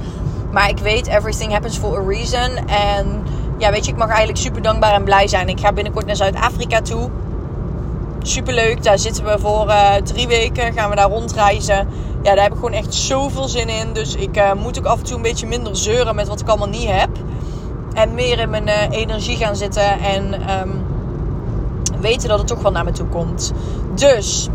Maar 0.52 0.70
ik 0.70 0.78
weet, 0.78 1.08
everything 1.08 1.52
happens 1.52 1.78
for 1.78 1.98
a 1.98 2.04
reason. 2.08 2.68
En 2.68 3.24
ja, 3.58 3.72
weet 3.72 3.86
je, 3.86 3.92
ik 3.92 3.98
mag 3.98 4.08
eigenlijk 4.08 4.38
super 4.38 4.62
dankbaar 4.62 4.94
en 4.94 5.04
blij 5.04 5.28
zijn. 5.28 5.50
Ik 5.50 5.60
ga 5.60 5.74
binnenkort 5.74 6.06
naar 6.06 6.16
Zuid-Afrika 6.16 6.82
toe. 6.82 7.10
Super 8.22 8.54
leuk. 8.54 8.84
Daar 8.84 9.00
zitten 9.00 9.26
we 9.26 9.40
voor 9.40 9.68
uh, 9.68 9.94
drie 9.96 10.28
weken. 10.28 10.74
Gaan 10.74 10.90
we 10.90 10.96
daar 10.96 11.10
rondreizen. 11.10 11.88
Ja, 12.22 12.36
daar 12.36 12.44
heb 12.44 12.52
ik 12.52 12.58
gewoon 12.58 12.74
echt 12.74 12.94
zoveel 12.94 13.48
zin 13.48 13.70
in. 13.70 13.94
Dus 13.94 14.16
ik 14.16 14.42
moet 14.56 14.80
ook 14.80 14.86
af 14.86 14.98
en 14.98 15.04
toe 15.04 15.16
een 15.16 15.22
beetje 15.22 15.48
minder 15.48 15.78
zeuren 15.78 16.16
met 16.16 16.28
wat 16.28 16.40
ik 16.40 16.48
allemaal 16.48 16.70
niet 16.70 16.90
heb. 16.90 17.10
En 17.94 18.14
meer 18.14 18.40
in 18.40 18.50
mijn 18.50 18.68
uh, 18.68 18.90
energie 18.90 19.38
gaan 19.38 19.56
zitten. 19.56 20.00
En 20.00 20.52
um, 20.62 20.86
weten 22.00 22.30
dat 22.30 22.38
het 22.38 22.48
toch 22.48 22.62
wel 22.62 22.72
naar 22.72 22.84
me 22.84 22.92
toe 22.92 23.08
komt. 23.08 23.54
Dus, 23.96 24.50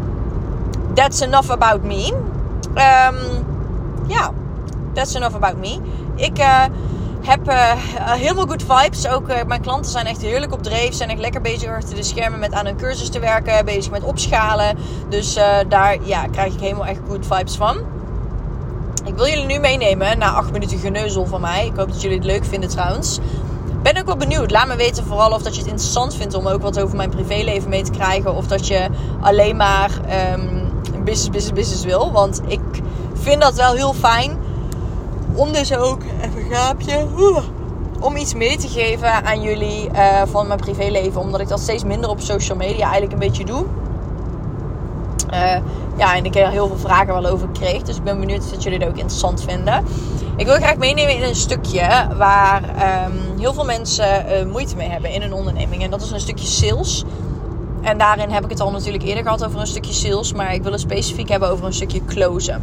that's 0.95 1.21
enough 1.21 1.51
about 1.51 1.83
me. 1.83 2.13
Um, 2.69 3.47
ja, 4.07 4.33
that's 4.93 5.15
enough 5.15 5.35
about 5.35 5.57
me. 5.57 5.79
Ik 6.15 6.37
heb 7.21 7.49
uh, 7.49 7.73
helemaal 7.97 8.47
good 8.47 8.65
vibes. 8.69 9.09
Ook 9.09 9.47
mijn 9.47 9.61
klanten 9.61 9.91
zijn 9.91 10.07
echt 10.07 10.23
heerlijk 10.23 10.53
op 10.53 10.63
dreef. 10.63 10.95
Zijn 10.95 11.11
echt 11.11 11.21
lekker 11.21 11.41
bezig 11.41 11.71
achter 11.71 11.95
de 11.95 12.03
schermen 12.03 12.39
met 12.39 12.53
aan 12.53 12.67
een 12.67 12.77
cursus 12.77 13.09
te 13.09 13.19
werken. 13.19 13.65
Bezig 13.65 13.91
met 13.91 14.03
opschalen. 14.03 14.79
Dus 15.09 15.39
daar 15.69 15.97
ja, 16.03 16.27
krijg 16.27 16.55
ik 16.55 16.61
helemaal 16.61 16.87
echt 16.87 17.01
good 17.09 17.27
vibes 17.27 17.57
van. 17.57 17.77
Ik 19.05 19.15
wil 19.15 19.27
jullie 19.27 19.45
nu 19.45 19.59
meenemen 19.59 20.19
na 20.19 20.33
8 20.33 20.53
minuten 20.53 20.79
geneuzel 20.79 21.27
van 21.27 21.41
mij. 21.41 21.67
Ik 21.67 21.77
hoop 21.77 21.89
dat 21.89 22.03
jullie 22.03 22.17
het 22.17 22.27
leuk 22.27 22.45
vinden 22.45 22.71
trouwens. 22.71 23.19
Ben 23.83 23.99
ook 23.99 24.07
wel 24.07 24.17
benieuwd. 24.17 24.51
Laat 24.51 24.67
me 24.67 24.77
weten 24.77 25.05
vooral 25.05 25.31
of 25.31 25.43
dat 25.43 25.55
je 25.55 25.61
het 25.61 25.71
interessant 25.71 26.15
vindt 26.15 26.35
om 26.35 26.47
ook 26.47 26.63
wat 26.63 26.81
over 26.81 26.97
mijn 26.97 27.11
privéleven 27.11 27.69
mee 27.69 27.83
te 27.83 27.91
krijgen. 27.91 28.35
Of 28.35 28.47
dat 28.47 28.67
je 28.67 28.89
alleen 29.21 29.57
maar 29.57 29.91
um, 30.33 30.71
business, 31.05 31.31
business, 31.31 31.53
business 31.53 31.85
wil. 31.85 32.13
Want 32.13 32.41
ik 32.47 32.61
vind 33.15 33.43
dat 33.43 33.55
wel 33.55 33.75
heel 33.75 33.93
fijn 33.93 34.39
om 35.33 35.53
dus 35.53 35.77
ook, 35.77 36.03
even 36.21 36.51
gaapje, 36.51 37.07
om 38.01 38.17
iets 38.17 38.35
mee 38.35 38.57
te 38.57 38.69
geven 38.69 39.25
aan 39.25 39.43
jullie 39.43 39.91
uh, 39.91 40.23
van 40.27 40.47
mijn 40.47 40.61
privéleven. 40.61 41.21
Omdat 41.21 41.41
ik 41.41 41.49
dat 41.49 41.61
steeds 41.61 41.85
minder 41.85 42.11
op 42.11 42.21
social 42.21 42.57
media 42.57 42.83
eigenlijk 42.83 43.13
een 43.13 43.29
beetje 43.29 43.45
doe. 43.45 43.65
Uh, 45.33 45.57
ja, 45.97 46.17
en 46.17 46.25
ik 46.25 46.35
er 46.35 46.51
heel 46.51 46.67
veel 46.67 46.79
vragen 46.79 47.15
wel 47.15 47.27
over 47.27 47.49
kreeg. 47.53 47.83
Dus 47.83 47.97
ik 47.97 48.03
ben 48.03 48.21
benieuwd 48.21 48.53
of 48.55 48.63
jullie 48.63 48.79
dat 48.79 48.89
ook 48.89 48.97
interessant 48.97 49.43
vinden. 49.43 49.85
Ik 50.37 50.47
wil 50.47 50.55
graag 50.55 50.77
meenemen 50.77 51.15
in 51.15 51.23
een 51.23 51.35
stukje 51.35 52.09
waar 52.17 52.63
um, 53.07 53.39
heel 53.39 53.53
veel 53.53 53.65
mensen 53.65 54.25
uh, 54.27 54.53
moeite 54.53 54.77
mee 54.77 54.89
hebben 54.89 55.11
in 55.11 55.23
een 55.23 55.33
onderneming. 55.33 55.83
En 55.83 55.91
dat 55.91 56.03
is 56.03 56.11
een 56.11 56.21
stukje 56.21 56.47
sales. 56.47 57.05
En 57.83 57.99
daarin 57.99 58.31
heb 58.31 58.45
ik 58.45 58.51
het 58.51 58.61
al 58.61 58.71
natuurlijk 58.71 59.05
eerder 59.05 59.23
gehad 59.23 59.45
over 59.45 59.61
een 59.61 59.67
stukje 59.67 59.93
sales. 59.93 60.33
Maar 60.33 60.55
ik 60.55 60.63
wil 60.63 60.73
het 60.73 60.81
specifiek 60.81 61.29
hebben 61.29 61.51
over 61.51 61.67
een 61.67 61.73
stukje 61.73 62.05
closen. 62.05 62.63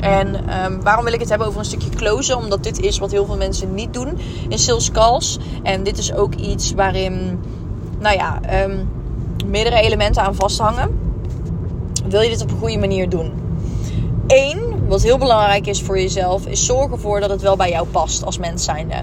En 0.00 0.34
um, 0.64 0.82
waarom 0.82 1.04
wil 1.04 1.12
ik 1.12 1.20
het 1.20 1.28
hebben 1.28 1.46
over 1.46 1.58
een 1.58 1.64
stukje 1.64 1.88
closen? 1.88 2.36
Omdat 2.36 2.62
dit 2.62 2.80
is 2.80 2.98
wat 2.98 3.10
heel 3.10 3.26
veel 3.26 3.36
mensen 3.36 3.74
niet 3.74 3.94
doen 3.94 4.18
in 4.48 4.58
sales 4.58 4.90
calls. 4.90 5.38
En 5.62 5.82
dit 5.82 5.98
is 5.98 6.14
ook 6.14 6.34
iets 6.34 6.72
waarin, 6.72 7.40
nou 7.98 8.16
ja, 8.16 8.40
um, 8.64 8.90
meerdere 9.46 9.80
elementen 9.80 10.22
aan 10.22 10.34
vasthangen. 10.34 11.03
Wil 12.08 12.20
je 12.20 12.28
dit 12.28 12.42
op 12.42 12.50
een 12.50 12.58
goede 12.58 12.78
manier 12.78 13.08
doen? 13.08 13.32
Eén, 14.26 14.86
wat 14.88 15.02
heel 15.02 15.18
belangrijk 15.18 15.66
is 15.66 15.82
voor 15.82 15.98
jezelf, 15.98 16.46
is 16.46 16.64
zorgen 16.64 16.92
ervoor 16.92 17.20
dat 17.20 17.30
het 17.30 17.42
wel 17.42 17.56
bij 17.56 17.70
jou 17.70 17.86
past 17.86 18.24
als 18.24 18.38
mens 18.38 18.64
zijnde. 18.64 18.94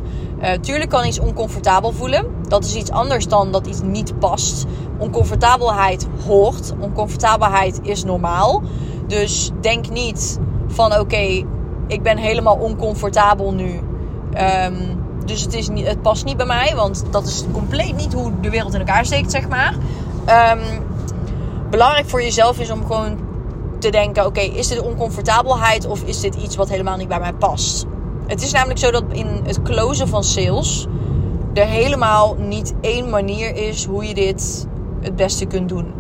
Uh, 0.42 0.52
tuurlijk 0.52 0.90
kan 0.90 1.06
iets 1.06 1.20
oncomfortabel 1.20 1.92
voelen. 1.92 2.26
Dat 2.48 2.66
is 2.66 2.76
iets 2.76 2.92
anders 2.92 3.28
dan 3.28 3.52
dat 3.52 3.68
iets 3.68 3.82
niet 3.82 4.20
past. 4.20 4.66
Oncomfortabelheid 4.98 6.08
hoort. 6.26 6.74
Oncomfortabelheid 6.80 7.80
is 7.84 8.04
normaal. 8.04 8.62
Dus 9.08 9.52
denk 9.62 9.90
niet 9.90 10.40
van 10.68 11.00
oké, 11.00 11.46
ik 11.88 12.04
ben 12.04 12.18
helemaal 12.18 12.56
oncomfortabel 12.56 13.54
nu. 13.54 13.80
Ehm, 14.34 14.76
dus 15.26 15.42
het, 15.42 15.54
is 15.54 15.70
niet, 15.70 15.88
het 15.88 16.02
past 16.02 16.26
niet 16.26 16.38
bij 16.38 16.46
mij, 16.46 16.74
want 16.76 17.04
dat 17.12 17.28
is 17.28 17.46
compleet 17.52 17.96
niet 17.96 18.14
hoe 18.14 18.32
de 18.42 18.50
wereld 18.50 18.74
in 18.74 18.80
elkaar 18.80 19.06
steekt, 19.06 19.32
zeg 19.32 19.48
maar. 19.48 19.74
Um, 20.54 20.60
belangrijk 21.72 22.10
voor 22.10 22.22
jezelf 22.22 22.60
is 22.60 22.72
om 22.72 22.86
gewoon 22.86 23.20
te 23.80 23.90
denken: 23.90 24.26
oké, 24.26 24.40
is 24.40 24.68
dit 24.68 24.82
oncomfortabelheid 24.82 25.88
of 25.88 26.04
is 26.04 26.20
dit 26.20 26.36
iets 26.36 26.56
wat 26.56 26.70
helemaal 26.70 26.98
niet 26.98 27.08
bij 27.08 27.20
mij 27.20 27.34
past? 27.34 27.86
Het 28.28 28.42
is 28.42 28.52
namelijk 28.52 28.80
zo 28.80 28.92
dat 28.92 29.04
in 29.12 29.28
het 29.44 29.62
closen 29.62 30.08
van 30.08 30.24
sales 30.24 30.88
er 31.54 31.66
helemaal 31.66 32.36
niet 32.40 32.74
één 32.82 33.10
manier 33.10 33.56
is 33.56 33.86
hoe 33.86 34.08
je 34.08 34.14
dit 34.14 34.68
het 35.02 35.16
beste 35.16 35.46
kunt 35.46 35.70
doen. 35.70 35.94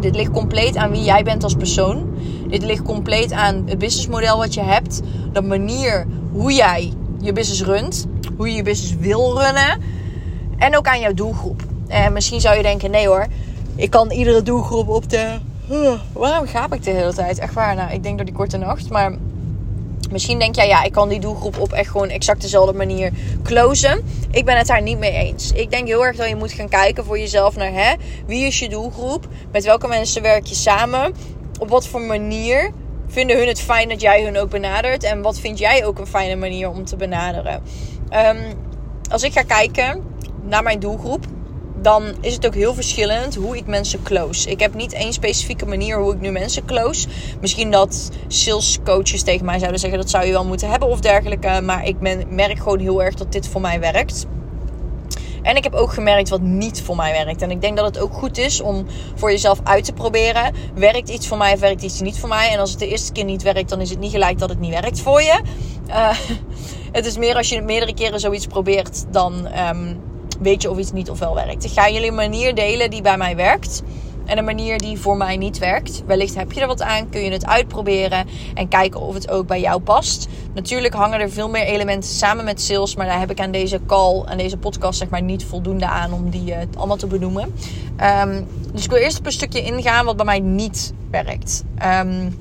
Dit 0.00 0.16
ligt 0.16 0.30
compleet 0.30 0.76
aan 0.76 0.90
wie 0.90 1.02
jij 1.02 1.22
bent 1.22 1.44
als 1.44 1.54
persoon. 1.54 2.14
Dit 2.48 2.62
ligt 2.62 2.82
compleet 2.82 3.32
aan 3.32 3.62
het 3.66 3.78
businessmodel 3.78 4.36
wat 4.38 4.54
je 4.54 4.60
hebt. 4.60 5.00
De 5.32 5.42
manier 5.42 6.06
hoe 6.32 6.52
jij 6.52 6.92
je 7.20 7.32
business 7.32 7.62
runt. 7.62 8.06
Hoe 8.36 8.48
je 8.48 8.56
je 8.56 8.62
business 8.62 8.96
wil 8.96 9.38
runnen. 9.38 9.82
En 10.58 10.76
ook 10.76 10.86
aan 10.86 11.00
jouw 11.00 11.14
doelgroep. 11.14 11.62
En 11.88 12.12
misschien 12.12 12.40
zou 12.40 12.56
je 12.56 12.62
denken: 12.62 12.90
nee 12.90 13.06
hoor, 13.06 13.26
ik 13.76 13.90
kan 13.90 14.10
iedere 14.10 14.42
doelgroep 14.42 14.88
op 14.88 15.10
de. 15.10 15.38
waarom 16.12 16.46
gaap 16.46 16.74
ik 16.74 16.84
de 16.84 16.90
hele 16.90 17.14
tijd? 17.14 17.38
Echt 17.38 17.54
waar. 17.54 17.74
Nou, 17.74 17.92
ik 17.92 18.02
denk 18.02 18.16
door 18.16 18.26
die 18.26 18.34
korte 18.34 18.56
nacht. 18.56 18.90
Maar 18.90 19.14
misschien 20.10 20.38
denk 20.38 20.54
jij, 20.54 20.68
ja, 20.68 20.82
ik 20.82 20.92
kan 20.92 21.08
die 21.08 21.20
doelgroep 21.20 21.58
op 21.58 21.72
echt 21.72 21.90
gewoon 21.90 22.08
exact 22.08 22.40
dezelfde 22.40 22.72
manier 22.72 23.12
closen. 23.42 24.04
Ik 24.30 24.44
ben 24.44 24.56
het 24.56 24.66
daar 24.66 24.82
niet 24.82 24.98
mee 24.98 25.12
eens. 25.12 25.52
Ik 25.52 25.70
denk 25.70 25.86
heel 25.86 26.06
erg 26.06 26.16
dat 26.16 26.28
je 26.28 26.36
moet 26.36 26.52
gaan 26.52 26.68
kijken 26.68 27.04
voor 27.04 27.18
jezelf 27.18 27.56
naar 27.56 27.72
hè, 27.72 27.94
wie 28.26 28.46
is 28.46 28.58
je 28.58 28.68
doelgroep? 28.68 29.28
Met 29.52 29.64
welke 29.64 29.88
mensen 29.88 30.22
werk 30.22 30.46
je 30.46 30.54
samen? 30.54 31.14
Op 31.58 31.68
wat 31.68 31.86
voor 31.86 32.00
manier 32.00 32.70
vinden 33.06 33.38
hun 33.38 33.48
het 33.48 33.60
fijn 33.60 33.88
dat 33.88 34.00
jij 34.00 34.24
hun 34.24 34.38
ook 34.38 34.50
benadert? 34.50 35.02
En 35.02 35.22
wat 35.22 35.38
vind 35.38 35.58
jij 35.58 35.86
ook 35.86 35.98
een 35.98 36.06
fijne 36.06 36.36
manier 36.36 36.70
om 36.70 36.84
te 36.84 36.96
benaderen? 36.96 37.62
Um, 38.12 38.38
als 39.10 39.22
ik 39.22 39.32
ga 39.32 39.42
kijken 39.42 40.02
naar 40.42 40.62
mijn 40.62 40.80
doelgroep, 40.80 41.26
dan 41.82 42.14
is 42.20 42.34
het 42.34 42.46
ook 42.46 42.54
heel 42.54 42.74
verschillend 42.74 43.34
hoe 43.34 43.56
ik 43.56 43.66
mensen 43.66 44.02
close. 44.02 44.50
Ik 44.50 44.60
heb 44.60 44.74
niet 44.74 44.92
één 44.92 45.12
specifieke 45.12 45.66
manier 45.66 45.98
hoe 45.98 46.14
ik 46.14 46.20
nu 46.20 46.30
mensen 46.30 46.64
close. 46.64 47.08
Misschien 47.40 47.70
dat 47.70 48.10
sales 48.28 48.78
coaches 48.84 49.22
tegen 49.22 49.44
mij 49.44 49.58
zouden 49.58 49.80
zeggen 49.80 49.98
dat 49.98 50.10
zou 50.10 50.26
je 50.26 50.32
wel 50.32 50.44
moeten 50.44 50.70
hebben 50.70 50.88
of 50.88 51.00
dergelijke. 51.00 51.60
Maar 51.60 51.86
ik 51.86 51.96
merk 52.28 52.58
gewoon 52.58 52.78
heel 52.78 53.02
erg 53.02 53.14
dat 53.14 53.32
dit 53.32 53.48
voor 53.48 53.60
mij 53.60 53.80
werkt. 53.80 54.26
En 55.42 55.56
ik 55.56 55.64
heb 55.64 55.74
ook 55.74 55.92
gemerkt 55.92 56.28
wat 56.28 56.40
niet 56.40 56.82
voor 56.82 56.96
mij 56.96 57.24
werkt. 57.24 57.42
En 57.42 57.50
ik 57.50 57.60
denk 57.60 57.76
dat 57.76 57.86
het 57.86 57.98
ook 57.98 58.12
goed 58.12 58.38
is 58.38 58.60
om 58.60 58.86
voor 59.14 59.30
jezelf 59.30 59.60
uit 59.64 59.84
te 59.84 59.92
proberen. 59.92 60.54
Werkt 60.74 61.08
iets 61.08 61.28
voor 61.28 61.36
mij 61.36 61.52
of 61.52 61.60
werkt 61.60 61.82
iets 61.82 62.00
niet 62.00 62.18
voor 62.18 62.28
mij? 62.28 62.50
En 62.50 62.58
als 62.58 62.70
het 62.70 62.78
de 62.78 62.88
eerste 62.88 63.12
keer 63.12 63.24
niet 63.24 63.42
werkt, 63.42 63.68
dan 63.68 63.80
is 63.80 63.90
het 63.90 63.98
niet 63.98 64.10
gelijk 64.10 64.38
dat 64.38 64.48
het 64.48 64.60
niet 64.60 64.80
werkt 64.80 65.00
voor 65.00 65.22
je. 65.22 65.40
Uh, 65.88 66.18
het 66.92 67.06
is 67.06 67.16
meer 67.16 67.36
als 67.36 67.48
je 67.48 67.62
meerdere 67.62 67.94
keren 67.94 68.20
zoiets 68.20 68.46
probeert, 68.46 69.04
dan 69.12 69.48
um, 69.74 70.09
weet 70.40 70.62
je 70.62 70.70
of 70.70 70.78
iets 70.78 70.92
niet 70.92 71.10
of 71.10 71.18
wel 71.18 71.34
werkt. 71.34 71.64
Ik 71.64 71.70
ga 71.70 71.90
jullie 71.90 72.08
een 72.08 72.14
manier 72.14 72.54
delen 72.54 72.90
die 72.90 73.02
bij 73.02 73.16
mij 73.16 73.36
werkt. 73.36 73.82
En 74.24 74.38
een 74.38 74.44
manier 74.44 74.78
die 74.78 74.98
voor 74.98 75.16
mij 75.16 75.36
niet 75.36 75.58
werkt. 75.58 76.02
Wellicht 76.06 76.34
heb 76.34 76.52
je 76.52 76.60
er 76.60 76.66
wat 76.66 76.82
aan, 76.82 77.08
kun 77.08 77.20
je 77.20 77.30
het 77.30 77.46
uitproberen 77.46 78.26
en 78.54 78.68
kijken 78.68 79.00
of 79.00 79.14
het 79.14 79.30
ook 79.30 79.46
bij 79.46 79.60
jou 79.60 79.80
past. 79.80 80.28
Natuurlijk 80.54 80.94
hangen 80.94 81.20
er 81.20 81.30
veel 81.30 81.48
meer 81.48 81.62
elementen 81.62 82.10
samen 82.10 82.44
met 82.44 82.60
sales, 82.60 82.96
maar 82.96 83.06
daar 83.06 83.18
heb 83.18 83.30
ik 83.30 83.40
aan 83.40 83.50
deze 83.50 83.80
call 83.86 84.22
en 84.22 84.38
deze 84.38 84.56
podcast 84.56 84.98
zeg 84.98 85.08
maar 85.08 85.22
niet 85.22 85.44
voldoende 85.44 85.86
aan 85.86 86.12
om 86.12 86.30
die 86.30 86.50
uh, 86.50 86.56
allemaal 86.76 86.96
te 86.96 87.06
benoemen. 87.06 87.54
Um, 88.22 88.46
dus 88.72 88.84
ik 88.84 88.90
wil 88.90 88.98
eerst 88.98 89.18
op 89.18 89.26
een 89.26 89.32
stukje 89.32 89.62
ingaan 89.62 90.04
wat 90.04 90.16
bij 90.16 90.24
mij 90.24 90.40
niet 90.40 90.92
werkt. 91.10 91.64
Um, 91.84 92.38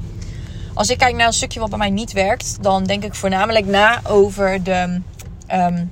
als 0.74 0.90
ik 0.90 0.98
kijk 0.98 1.16
naar 1.16 1.28
een 1.28 1.34
stukje 1.34 1.60
wat 1.60 1.70
bij 1.70 1.78
mij 1.78 1.90
niet 1.90 2.12
werkt, 2.12 2.58
dan 2.62 2.84
denk 2.84 3.04
ik 3.04 3.16
voornamelijk 3.16 3.66
na 3.66 4.00
over 4.04 4.64
de 4.64 5.02
um, 5.54 5.92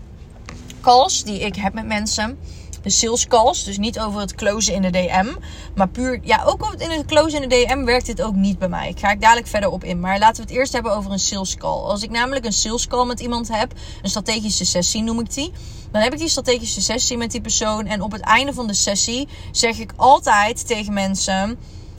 calls 0.87 1.23
die 1.23 1.39
ik 1.39 1.55
heb 1.55 1.73
met 1.73 1.85
mensen. 1.85 2.39
De 2.81 2.89
sales 2.89 3.27
calls, 3.27 3.63
dus 3.63 3.77
niet 3.77 3.99
over 3.99 4.19
het 4.19 4.35
closen 4.35 4.73
in 4.73 4.81
de 4.81 4.89
DM. 4.89 5.35
Maar 5.75 5.89
puur, 5.89 6.19
ja, 6.23 6.43
ook 6.43 6.75
in 6.77 6.89
het 6.89 7.05
closen 7.05 7.41
in 7.41 7.49
de 7.49 7.55
DM 7.55 7.83
werkt 7.83 8.05
dit 8.05 8.21
ook 8.21 8.35
niet 8.35 8.59
bij 8.59 8.67
mij. 8.67 8.89
Ik 8.89 8.99
ga 8.99 9.11
ik 9.11 9.21
dadelijk 9.21 9.47
verder 9.47 9.69
op 9.69 9.83
in. 9.83 9.99
Maar 9.99 10.19
laten 10.19 10.43
we 10.43 10.49
het 10.49 10.59
eerst 10.59 10.73
hebben 10.73 10.95
over 10.95 11.11
een 11.11 11.19
sales 11.19 11.55
call. 11.55 11.81
Als 11.81 12.03
ik 12.03 12.09
namelijk 12.09 12.45
een 12.45 12.53
sales 12.53 12.87
call 12.87 13.05
met 13.05 13.19
iemand 13.19 13.47
heb, 13.47 13.73
een 14.01 14.09
strategische 14.09 14.65
sessie 14.65 15.03
noem 15.03 15.19
ik 15.19 15.33
die. 15.33 15.51
Dan 15.91 16.01
heb 16.01 16.13
ik 16.13 16.19
die 16.19 16.29
strategische 16.29 16.81
sessie 16.81 17.17
met 17.17 17.31
die 17.31 17.41
persoon. 17.41 17.85
En 17.85 18.01
op 18.01 18.11
het 18.11 18.21
einde 18.21 18.53
van 18.53 18.67
de 18.67 18.73
sessie 18.73 19.27
zeg 19.51 19.79
ik 19.79 19.93
altijd 19.95 20.67
tegen 20.67 20.93
mensen 20.93 21.57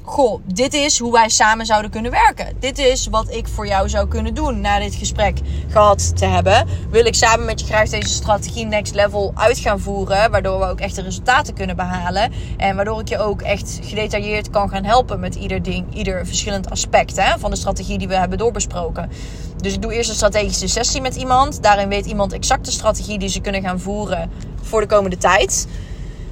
goh, 0.09 0.41
dit 0.45 0.75
is 0.75 0.99
hoe 0.99 1.13
wij 1.13 1.29
samen 1.29 1.67
zouden 1.67 1.91
kunnen 1.91 2.11
werken. 2.11 2.57
Dit 2.61 2.79
is 2.79 3.07
wat 3.07 3.31
ik 3.31 3.49
voor 3.49 3.67
jou 3.67 3.89
zou 3.89 4.09
kunnen 4.09 4.35
doen 4.35 4.61
na 4.61 4.79
dit 4.79 4.95
gesprek 4.95 5.39
gehad 5.69 6.17
te 6.17 6.25
hebben. 6.25 6.69
Wil 6.91 7.05
ik 7.05 7.15
samen 7.15 7.47
met 7.47 7.61
je 7.61 7.67
graag 7.67 7.89
deze 7.89 8.09
strategie 8.09 8.67
next 8.67 8.95
level 8.95 9.33
uit 9.35 9.59
gaan 9.59 9.81
voeren, 9.81 10.31
waardoor 10.31 10.59
we 10.59 10.67
ook 10.67 10.81
echt 10.81 10.95
de 10.95 11.03
resultaten 11.03 11.55
kunnen 11.55 11.77
behalen. 11.77 12.33
En 12.57 12.77
waardoor 12.77 13.01
ik 13.01 13.09
je 13.09 13.19
ook 13.19 13.43
echt 13.43 13.79
gedetailleerd 13.83 14.51
kan 14.51 14.69
gaan 14.69 14.85
helpen 14.85 15.21
met 15.21 15.35
ieder 15.35 15.63
ding, 15.63 15.95
ieder 15.95 16.27
verschillend 16.27 16.71
aspect 16.71 17.17
hè, 17.17 17.39
van 17.39 17.51
de 17.51 17.57
strategie 17.57 17.99
die 17.99 18.09
we 18.09 18.17
hebben 18.17 18.39
doorbesproken. 18.39 19.11
Dus 19.57 19.73
ik 19.73 19.83
doe 19.83 19.93
eerst 19.93 20.11
een 20.11 20.17
strategische 20.17 20.69
sessie 20.69 21.01
met 21.01 21.17
iemand. 21.17 21.63
Daarin 21.63 21.89
weet 21.89 22.07
iemand 22.07 22.33
exact 22.33 22.65
de 22.65 22.71
strategie 22.71 23.19
die 23.19 23.29
ze 23.29 23.41
kunnen 23.41 23.63
gaan 23.63 23.81
voeren 23.81 24.31
voor 24.63 24.81
de 24.81 24.87
komende 24.87 25.17
tijd. 25.17 25.67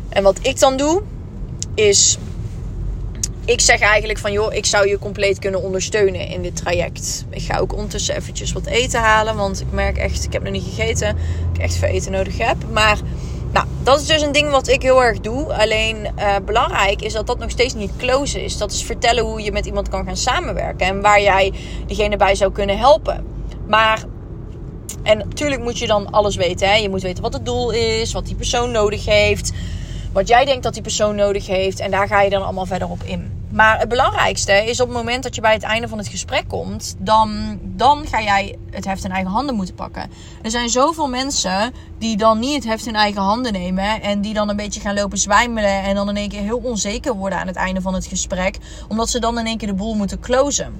En 0.08 0.22
wat 0.22 0.38
ik 0.42 0.58
dan 0.58 0.76
doe, 0.76 1.02
is 1.74 2.18
ik 3.46 3.60
zeg 3.60 3.80
eigenlijk 3.80 4.18
van 4.18 4.32
joh, 4.32 4.54
ik 4.54 4.66
zou 4.66 4.88
je 4.88 4.98
compleet 4.98 5.38
kunnen 5.38 5.62
ondersteunen 5.62 6.28
in 6.28 6.42
dit 6.42 6.56
traject. 6.56 7.24
Ik 7.30 7.42
ga 7.42 7.58
ook 7.58 7.72
ondertussen 7.72 8.16
eventjes 8.16 8.52
wat 8.52 8.66
eten 8.66 9.00
halen, 9.00 9.36
want 9.36 9.60
ik 9.60 9.70
merk 9.70 9.96
echt, 9.96 10.24
ik 10.24 10.32
heb 10.32 10.42
nog 10.42 10.52
niet 10.52 10.74
gegeten, 10.74 11.16
ik 11.52 11.60
echt 11.60 11.74
veel 11.74 11.88
eten 11.88 12.12
nodig 12.12 12.38
heb. 12.38 12.56
Maar 12.72 12.98
nou, 13.52 13.66
dat 13.82 14.00
is 14.00 14.06
dus 14.06 14.22
een 14.22 14.32
ding 14.32 14.50
wat 14.50 14.68
ik 14.68 14.82
heel 14.82 15.04
erg 15.04 15.20
doe. 15.20 15.54
Alleen 15.54 15.96
uh, 16.18 16.36
belangrijk 16.44 17.02
is 17.02 17.12
dat 17.12 17.26
dat 17.26 17.38
nog 17.38 17.50
steeds 17.50 17.74
niet 17.74 17.90
close 17.96 18.44
is. 18.44 18.56
Dat 18.56 18.72
is 18.72 18.82
vertellen 18.82 19.24
hoe 19.24 19.42
je 19.42 19.52
met 19.52 19.66
iemand 19.66 19.88
kan 19.88 20.04
gaan 20.04 20.16
samenwerken 20.16 20.86
en 20.86 21.00
waar 21.00 21.22
jij 21.22 21.52
diegene 21.86 22.16
bij 22.16 22.34
zou 22.34 22.52
kunnen 22.52 22.78
helpen. 22.78 23.26
Maar 23.66 24.04
en 25.02 25.18
natuurlijk 25.18 25.62
moet 25.62 25.78
je 25.78 25.86
dan 25.86 26.10
alles 26.10 26.36
weten. 26.36 26.68
Hè? 26.68 26.74
Je 26.74 26.88
moet 26.88 27.02
weten 27.02 27.22
wat 27.22 27.32
het 27.32 27.44
doel 27.44 27.70
is, 27.70 28.12
wat 28.12 28.26
die 28.26 28.34
persoon 28.34 28.70
nodig 28.70 29.04
heeft, 29.04 29.52
wat 30.12 30.28
jij 30.28 30.44
denkt 30.44 30.62
dat 30.62 30.72
die 30.72 30.82
persoon 30.82 31.14
nodig 31.14 31.46
heeft. 31.46 31.80
En 31.80 31.90
daar 31.90 32.08
ga 32.08 32.22
je 32.22 32.30
dan 32.30 32.42
allemaal 32.42 32.66
verder 32.66 32.88
op 32.88 33.02
in. 33.02 33.35
Maar 33.50 33.78
het 33.78 33.88
belangrijkste 33.88 34.52
is 34.52 34.80
op 34.80 34.88
het 34.88 34.96
moment 34.96 35.22
dat 35.22 35.34
je 35.34 35.40
bij 35.40 35.52
het 35.52 35.62
einde 35.62 35.88
van 35.88 35.98
het 35.98 36.08
gesprek 36.08 36.48
komt, 36.48 36.94
dan, 36.98 37.58
dan 37.62 38.06
ga 38.06 38.22
jij 38.22 38.58
het 38.70 38.84
heft 38.84 39.04
in 39.04 39.10
eigen 39.10 39.30
handen 39.30 39.54
moeten 39.54 39.74
pakken. 39.74 40.10
Er 40.42 40.50
zijn 40.50 40.68
zoveel 40.68 41.08
mensen 41.08 41.72
die 41.98 42.16
dan 42.16 42.38
niet 42.38 42.54
het 42.54 42.64
heft 42.64 42.86
in 42.86 42.94
eigen 42.94 43.22
handen 43.22 43.52
nemen 43.52 44.02
en 44.02 44.20
die 44.20 44.34
dan 44.34 44.48
een 44.48 44.56
beetje 44.56 44.80
gaan 44.80 44.94
lopen 44.94 45.18
zwijmelen 45.18 45.82
en 45.82 45.94
dan 45.94 46.08
in 46.08 46.16
één 46.16 46.28
keer 46.28 46.40
heel 46.40 46.60
onzeker 46.62 47.14
worden 47.14 47.38
aan 47.38 47.46
het 47.46 47.56
einde 47.56 47.80
van 47.80 47.94
het 47.94 48.06
gesprek, 48.06 48.58
omdat 48.88 49.10
ze 49.10 49.18
dan 49.18 49.38
in 49.38 49.46
één 49.46 49.58
keer 49.58 49.68
de 49.68 49.74
boel 49.74 49.94
moeten 49.94 50.20
closen. 50.20 50.74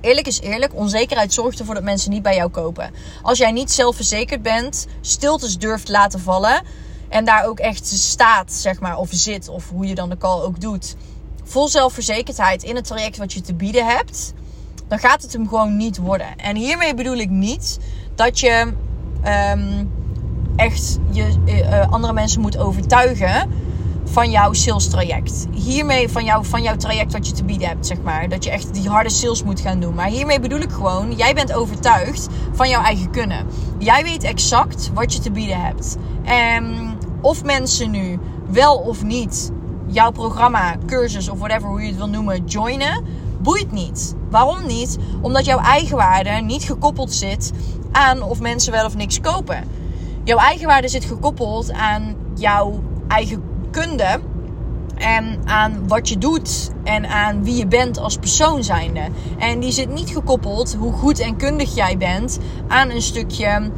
Eerlijk 0.00 0.26
is 0.26 0.40
eerlijk, 0.40 0.74
onzekerheid 0.74 1.32
zorgt 1.32 1.58
ervoor 1.58 1.74
dat 1.74 1.84
mensen 1.84 2.10
niet 2.10 2.22
bij 2.22 2.34
jou 2.34 2.50
kopen. 2.50 2.90
Als 3.22 3.38
jij 3.38 3.52
niet 3.52 3.72
zelfverzekerd 3.72 4.42
bent, 4.42 4.86
stiltes 5.00 5.58
durft 5.58 5.88
laten 5.88 6.20
vallen 6.20 6.62
en 7.08 7.24
daar 7.24 7.44
ook 7.44 7.58
echt 7.58 7.86
staat, 7.86 8.52
zeg 8.52 8.80
maar, 8.80 8.98
of 8.98 9.08
zit, 9.12 9.48
of 9.48 9.68
hoe 9.68 9.86
je 9.86 9.94
dan 9.94 10.08
de 10.08 10.16
call 10.16 10.40
ook 10.40 10.60
doet 10.60 10.96
vol 11.50 11.68
zelfverzekerdheid 11.68 12.62
in 12.62 12.76
het 12.76 12.86
traject 12.86 13.16
wat 13.16 13.32
je 13.32 13.40
te 13.40 13.54
bieden 13.54 13.86
hebt, 13.86 14.32
dan 14.88 14.98
gaat 14.98 15.22
het 15.22 15.32
hem 15.32 15.48
gewoon 15.48 15.76
niet 15.76 15.98
worden. 15.98 16.36
En 16.36 16.56
hiermee 16.56 16.94
bedoel 16.94 17.16
ik 17.16 17.30
niet 17.30 17.78
dat 18.14 18.40
je 18.40 18.72
um, 19.52 19.90
echt 20.56 20.98
je, 21.10 21.34
uh, 21.46 21.92
andere 21.92 22.12
mensen 22.12 22.40
moet 22.40 22.58
overtuigen 22.58 23.50
van 24.04 24.30
jouw 24.30 24.52
sales 24.52 24.88
traject. 24.88 25.46
Hiermee 25.52 26.08
van, 26.08 26.24
jou, 26.24 26.44
van 26.44 26.62
jouw 26.62 26.76
traject 26.76 27.12
wat 27.12 27.26
je 27.26 27.32
te 27.32 27.44
bieden 27.44 27.68
hebt, 27.68 27.86
zeg 27.86 28.02
maar. 28.02 28.28
Dat 28.28 28.44
je 28.44 28.50
echt 28.50 28.74
die 28.74 28.88
harde 28.88 29.10
sales 29.10 29.42
moet 29.42 29.60
gaan 29.60 29.80
doen. 29.80 29.94
Maar 29.94 30.08
hiermee 30.08 30.40
bedoel 30.40 30.60
ik 30.60 30.70
gewoon, 30.70 31.12
jij 31.16 31.34
bent 31.34 31.52
overtuigd 31.52 32.28
van 32.52 32.68
jouw 32.68 32.82
eigen 32.82 33.10
kunnen. 33.10 33.46
Jij 33.78 34.02
weet 34.02 34.22
exact 34.22 34.90
wat 34.94 35.12
je 35.12 35.18
te 35.18 35.30
bieden 35.30 35.60
hebt. 35.60 35.96
En 36.24 36.96
of 37.20 37.44
mensen 37.44 37.90
nu 37.90 38.18
wel 38.50 38.76
of 38.76 39.02
niet 39.02 39.50
jouw 39.90 40.10
programma, 40.10 40.76
cursus 40.86 41.28
of 41.28 41.38
whatever 41.38 41.68
hoe 41.68 41.80
je 41.80 41.86
het 41.86 41.96
wil 41.96 42.08
noemen, 42.08 42.44
joinen, 42.44 43.04
boeit 43.42 43.72
niet. 43.72 44.14
Waarom 44.30 44.66
niet? 44.66 44.98
Omdat 45.20 45.44
jouw 45.44 45.58
eigenwaarde 45.58 46.30
niet 46.30 46.62
gekoppeld 46.62 47.12
zit 47.12 47.52
aan 47.92 48.22
of 48.22 48.40
mensen 48.40 48.72
wel 48.72 48.84
of 48.84 48.96
niks 48.96 49.20
kopen. 49.20 49.64
Jouw 50.24 50.38
eigenwaarde 50.38 50.88
zit 50.88 51.04
gekoppeld 51.04 51.72
aan 51.72 52.14
jouw 52.34 52.82
eigen 53.08 53.42
kunde 53.70 54.20
en 54.94 55.40
aan 55.44 55.88
wat 55.88 56.08
je 56.08 56.18
doet 56.18 56.70
en 56.84 57.06
aan 57.06 57.44
wie 57.44 57.56
je 57.56 57.66
bent 57.66 57.98
als 57.98 58.16
persoon 58.16 58.64
zijnde. 58.64 59.08
En 59.38 59.60
die 59.60 59.72
zit 59.72 59.92
niet 59.94 60.10
gekoppeld 60.10 60.74
hoe 60.78 60.92
goed 60.92 61.18
en 61.18 61.36
kundig 61.36 61.74
jij 61.74 61.96
bent 61.96 62.38
aan 62.68 62.90
een 62.90 63.02
stukje 63.02 63.70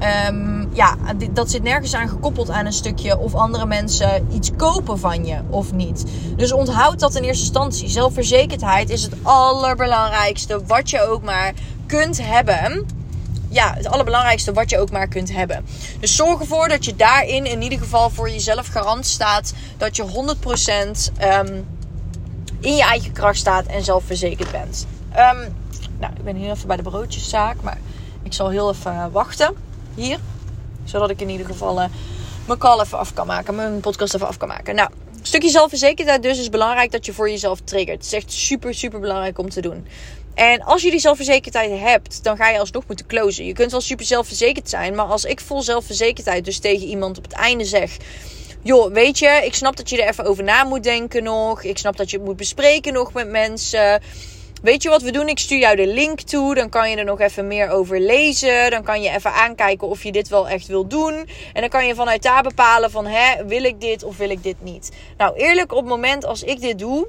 Um, 0.00 0.68
ja, 0.72 0.96
dat 1.30 1.50
zit 1.50 1.62
nergens 1.62 1.94
aan 1.94 2.08
gekoppeld 2.08 2.50
aan 2.50 2.66
een 2.66 2.72
stukje 2.72 3.18
of 3.18 3.34
andere 3.34 3.66
mensen 3.66 4.26
iets 4.32 4.50
kopen 4.56 4.98
van 4.98 5.26
je 5.26 5.38
of 5.50 5.72
niet. 5.72 6.04
Dus 6.36 6.52
onthoud 6.52 7.00
dat 7.00 7.14
in 7.14 7.22
eerste 7.22 7.44
instantie. 7.44 7.88
Zelfverzekerdheid 7.88 8.90
is 8.90 9.02
het 9.02 9.14
allerbelangrijkste 9.22 10.64
wat 10.66 10.90
je 10.90 11.08
ook 11.08 11.22
maar 11.22 11.52
kunt 11.86 12.22
hebben. 12.22 12.86
Ja, 13.48 13.74
het 13.74 13.86
allerbelangrijkste 13.86 14.52
wat 14.52 14.70
je 14.70 14.78
ook 14.78 14.90
maar 14.90 15.08
kunt 15.08 15.32
hebben. 15.32 15.64
Dus 16.00 16.16
zorg 16.16 16.40
ervoor 16.40 16.68
dat 16.68 16.84
je 16.84 16.96
daarin 16.96 17.46
in 17.46 17.62
ieder 17.62 17.78
geval 17.78 18.10
voor 18.10 18.30
jezelf 18.30 18.66
garant 18.66 19.06
staat. 19.06 19.52
Dat 19.76 19.96
je 19.96 20.04
100% 20.04 20.08
um, 21.22 21.66
in 22.60 22.76
je 22.76 22.82
eigen 22.82 23.12
kracht 23.12 23.38
staat 23.38 23.66
en 23.66 23.84
zelfverzekerd 23.84 24.50
bent. 24.50 24.86
Um, 25.12 25.54
nou, 25.98 26.12
ik 26.16 26.24
ben 26.24 26.36
hier 26.36 26.50
even 26.50 26.66
bij 26.66 26.76
de 26.76 26.82
broodjeszaak, 26.82 27.56
maar 27.62 27.78
ik 28.22 28.32
zal 28.32 28.48
heel 28.48 28.70
even 28.70 28.92
eh, 28.92 29.04
wachten 29.12 29.68
hier. 29.94 30.18
Zodat 30.84 31.10
ik 31.10 31.20
in 31.20 31.28
ieder 31.28 31.46
geval 31.46 31.80
uh, 31.80 31.84
mijn 32.46 32.58
call 32.58 32.80
even 32.80 32.98
af 32.98 33.14
kan 33.14 33.26
maken, 33.26 33.54
mijn 33.54 33.80
podcast 33.80 34.14
even 34.14 34.26
af 34.26 34.36
kan 34.36 34.48
maken. 34.48 34.74
Nou, 34.74 34.90
stukje 35.22 35.50
zelfverzekerdheid 35.50 36.22
dus 36.22 36.38
is 36.38 36.48
belangrijk 36.48 36.92
dat 36.92 37.06
je 37.06 37.12
voor 37.12 37.30
jezelf 37.30 37.60
triggert. 37.64 37.96
Het 37.96 38.06
is 38.06 38.12
echt 38.12 38.32
super, 38.32 38.74
super 38.74 39.00
belangrijk 39.00 39.38
om 39.38 39.50
te 39.50 39.60
doen. 39.60 39.86
En 40.34 40.62
als 40.62 40.82
je 40.82 40.90
die 40.90 41.00
zelfverzekerdheid 41.00 41.80
hebt, 41.80 42.24
dan 42.24 42.36
ga 42.36 42.48
je 42.48 42.58
alsnog 42.58 42.86
moeten 42.86 43.06
closen. 43.06 43.44
Je 43.44 43.52
kunt 43.52 43.70
wel 43.70 43.80
super 43.80 44.06
zelfverzekerd 44.06 44.68
zijn, 44.68 44.94
maar 44.94 45.06
als 45.06 45.24
ik 45.24 45.40
vol 45.40 45.62
zelfverzekerdheid 45.62 46.44
dus 46.44 46.58
tegen 46.58 46.86
iemand 46.86 47.18
op 47.18 47.24
het 47.24 47.32
einde 47.32 47.64
zeg 47.64 47.96
joh, 48.62 48.92
weet 48.92 49.18
je, 49.18 49.40
ik 49.44 49.54
snap 49.54 49.76
dat 49.76 49.90
je 49.90 50.02
er 50.02 50.08
even 50.08 50.24
over 50.24 50.44
na 50.44 50.64
moet 50.64 50.82
denken 50.82 51.22
nog. 51.22 51.62
Ik 51.62 51.78
snap 51.78 51.96
dat 51.96 52.10
je 52.10 52.16
het 52.16 52.26
moet 52.26 52.36
bespreken 52.36 52.92
nog 52.92 53.12
met 53.12 53.28
mensen. 53.28 54.02
Weet 54.62 54.82
je 54.82 54.88
wat 54.88 55.02
we 55.02 55.10
doen? 55.10 55.28
Ik 55.28 55.38
stuur 55.38 55.58
jou 55.58 55.76
de 55.76 55.86
link 55.86 56.20
toe. 56.20 56.54
Dan 56.54 56.68
kan 56.68 56.90
je 56.90 56.96
er 56.96 57.04
nog 57.04 57.20
even 57.20 57.46
meer 57.46 57.68
over 57.68 58.00
lezen. 58.00 58.70
Dan 58.70 58.82
kan 58.82 59.02
je 59.02 59.10
even 59.10 59.32
aankijken 59.32 59.88
of 59.88 60.02
je 60.02 60.12
dit 60.12 60.28
wel 60.28 60.48
echt 60.48 60.66
wil 60.66 60.86
doen. 60.86 61.14
En 61.52 61.60
dan 61.60 61.68
kan 61.68 61.86
je 61.86 61.94
vanuit 61.94 62.22
daar 62.22 62.42
bepalen 62.42 62.90
van, 62.90 63.06
hè, 63.06 63.44
wil 63.46 63.64
ik 63.64 63.80
dit 63.80 64.02
of 64.02 64.16
wil 64.16 64.30
ik 64.30 64.42
dit 64.42 64.56
niet? 64.58 64.90
Nou, 65.16 65.36
eerlijk, 65.36 65.72
op 65.72 65.78
het 65.78 65.88
moment 65.88 66.24
als 66.24 66.42
ik 66.42 66.60
dit 66.60 66.78
doe, 66.78 67.06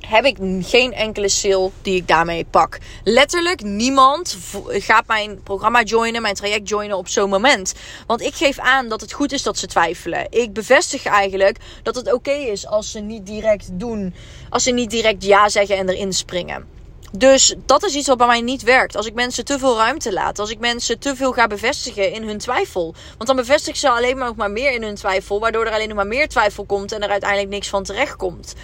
heb 0.00 0.24
ik 0.24 0.36
geen 0.60 0.92
enkele 0.92 1.28
sale 1.28 1.70
die 1.82 1.96
ik 1.96 2.08
daarmee 2.08 2.44
pak. 2.50 2.78
Letterlijk 3.04 3.62
niemand 3.62 4.36
gaat 4.68 5.06
mijn 5.06 5.42
programma 5.42 5.82
joinen, 5.82 6.22
mijn 6.22 6.34
traject 6.34 6.68
joinen 6.68 6.96
op 6.96 7.08
zo'n 7.08 7.30
moment. 7.30 7.74
Want 8.06 8.20
ik 8.20 8.34
geef 8.34 8.58
aan 8.58 8.88
dat 8.88 9.00
het 9.00 9.12
goed 9.12 9.32
is 9.32 9.42
dat 9.42 9.58
ze 9.58 9.66
twijfelen. 9.66 10.26
Ik 10.30 10.52
bevestig 10.52 11.04
eigenlijk 11.04 11.58
dat 11.82 11.94
het 11.94 12.12
oké 12.12 12.30
is 12.30 12.66
als 12.66 12.90
ze 12.90 13.00
niet 13.00 13.26
direct 13.26 13.68
doen, 13.72 14.14
als 14.50 14.62
ze 14.62 14.70
niet 14.70 14.90
direct 14.90 15.24
ja 15.24 15.48
zeggen 15.48 15.76
en 15.76 15.88
erin 15.88 16.12
springen. 16.12 16.78
Dus 17.12 17.54
dat 17.66 17.84
is 17.84 17.94
iets 17.94 18.06
wat 18.06 18.18
bij 18.18 18.26
mij 18.26 18.40
niet 18.40 18.62
werkt. 18.62 18.96
Als 18.96 19.06
ik 19.06 19.14
mensen 19.14 19.44
te 19.44 19.58
veel 19.58 19.76
ruimte 19.76 20.12
laat. 20.12 20.38
Als 20.38 20.50
ik 20.50 20.58
mensen 20.58 20.98
te 20.98 21.16
veel 21.16 21.32
ga 21.32 21.46
bevestigen 21.46 22.12
in 22.12 22.22
hun 22.22 22.38
twijfel. 22.38 22.94
Want 23.16 23.26
dan 23.26 23.36
bevestig 23.36 23.76
ze 23.76 23.90
alleen 23.90 24.18
maar 24.18 24.32
maar 24.36 24.50
meer 24.50 24.72
in 24.72 24.82
hun 24.82 24.94
twijfel. 24.94 25.40
Waardoor 25.40 25.66
er 25.66 25.72
alleen 25.72 25.88
nog 25.88 25.96
maar 25.96 26.06
meer 26.06 26.28
twijfel 26.28 26.64
komt 26.64 26.92
en 26.92 27.02
er 27.02 27.10
uiteindelijk 27.10 27.50
niks 27.50 27.68
van 27.68 27.82
terecht 27.82 28.16
komt. 28.16 28.54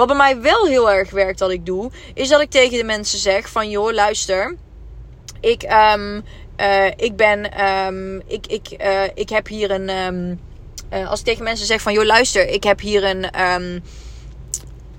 Wat 0.00 0.08
bij 0.08 0.16
mij 0.16 0.40
wel 0.40 0.66
heel 0.66 0.90
erg 0.90 1.10
werkt 1.10 1.38
dat 1.38 1.50
ik 1.50 1.66
doe, 1.66 1.90
is 2.14 2.28
dat 2.28 2.40
ik 2.40 2.50
tegen 2.50 2.78
de 2.78 2.84
mensen 2.84 3.18
zeg 3.18 3.48
van 3.48 3.70
joh, 3.70 3.92
luister, 3.92 4.56
ik, 5.40 5.62
um, 5.62 6.24
uh, 6.60 6.86
ik 6.86 7.16
ben, 7.16 7.66
um, 7.66 8.22
ik, 8.26 8.46
ik, 8.46 8.68
uh, 8.82 9.02
ik 9.14 9.28
heb 9.28 9.46
hier 9.46 9.70
een, 9.70 9.88
um, 9.88 10.40
uh, 10.92 11.10
als 11.10 11.18
ik 11.18 11.24
tegen 11.24 11.44
mensen 11.44 11.66
zeg 11.66 11.80
van 11.80 11.92
joh, 11.92 12.04
luister, 12.04 12.48
ik 12.48 12.64
heb 12.64 12.80
hier 12.80 13.04
een, 13.04 13.24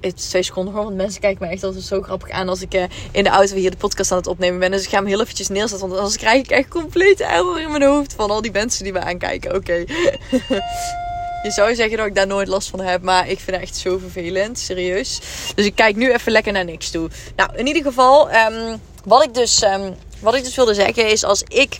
het 0.01 0.29
twee 0.29 0.43
seconden 0.43 0.73
hoor, 0.73 0.83
want 0.83 0.95
mensen 0.95 1.21
kijken 1.21 1.45
me 1.45 1.53
echt 1.53 1.63
altijd 1.63 1.83
zo 1.83 2.01
grappig 2.01 2.29
aan 2.29 2.49
als 2.49 2.61
ik 2.61 2.73
in 3.11 3.23
de 3.23 3.29
auto 3.29 3.55
hier 3.55 3.71
de 3.71 3.77
podcast 3.77 4.11
aan 4.11 4.17
het 4.17 4.27
opnemen 4.27 4.59
ben. 4.59 4.71
Dus 4.71 4.83
ik 4.83 4.89
ga 4.89 4.97
hem 4.97 5.05
heel 5.05 5.21
eventjes 5.21 5.47
neerzetten, 5.47 5.87
want 5.87 5.99
anders 5.99 6.17
krijg 6.17 6.43
ik 6.43 6.51
echt 6.51 6.67
compleet 6.67 7.19
error 7.19 7.61
in 7.61 7.71
mijn 7.71 7.83
hoofd 7.83 8.13
van 8.13 8.29
al 8.29 8.41
die 8.41 8.51
mensen 8.51 8.83
die 8.83 8.93
me 8.93 8.99
aankijken. 8.99 9.55
Oké. 9.55 9.83
Je 11.43 11.51
zou 11.51 11.75
zeggen 11.75 11.97
dat 11.97 12.05
ik 12.05 12.15
daar 12.15 12.27
nooit 12.27 12.47
last 12.47 12.69
van 12.69 12.79
heb, 12.79 13.01
maar 13.01 13.29
ik 13.29 13.39
vind 13.39 13.55
het 13.57 13.65
echt 13.65 13.75
zo 13.75 13.97
vervelend, 13.97 14.59
serieus. 14.59 15.19
Dus 15.55 15.65
ik 15.65 15.75
kijk 15.75 15.95
nu 15.95 16.11
even 16.11 16.31
lekker 16.31 16.53
naar 16.53 16.65
niks 16.65 16.91
toe. 16.91 17.09
Nou, 17.35 17.55
in 17.55 17.67
ieder 17.67 17.83
geval, 17.83 18.33
um, 18.33 18.81
wat, 19.05 19.23
ik 19.23 19.33
dus, 19.33 19.63
um, 19.63 19.95
wat 20.19 20.35
ik 20.35 20.43
dus 20.43 20.55
wilde 20.55 20.73
zeggen 20.73 21.09
is, 21.09 21.23
als 21.23 21.43
ik 21.47 21.79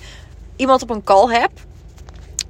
iemand 0.55 0.81
op 0.81 0.89
een 0.89 1.03
call 1.03 1.33
heb, 1.39 1.51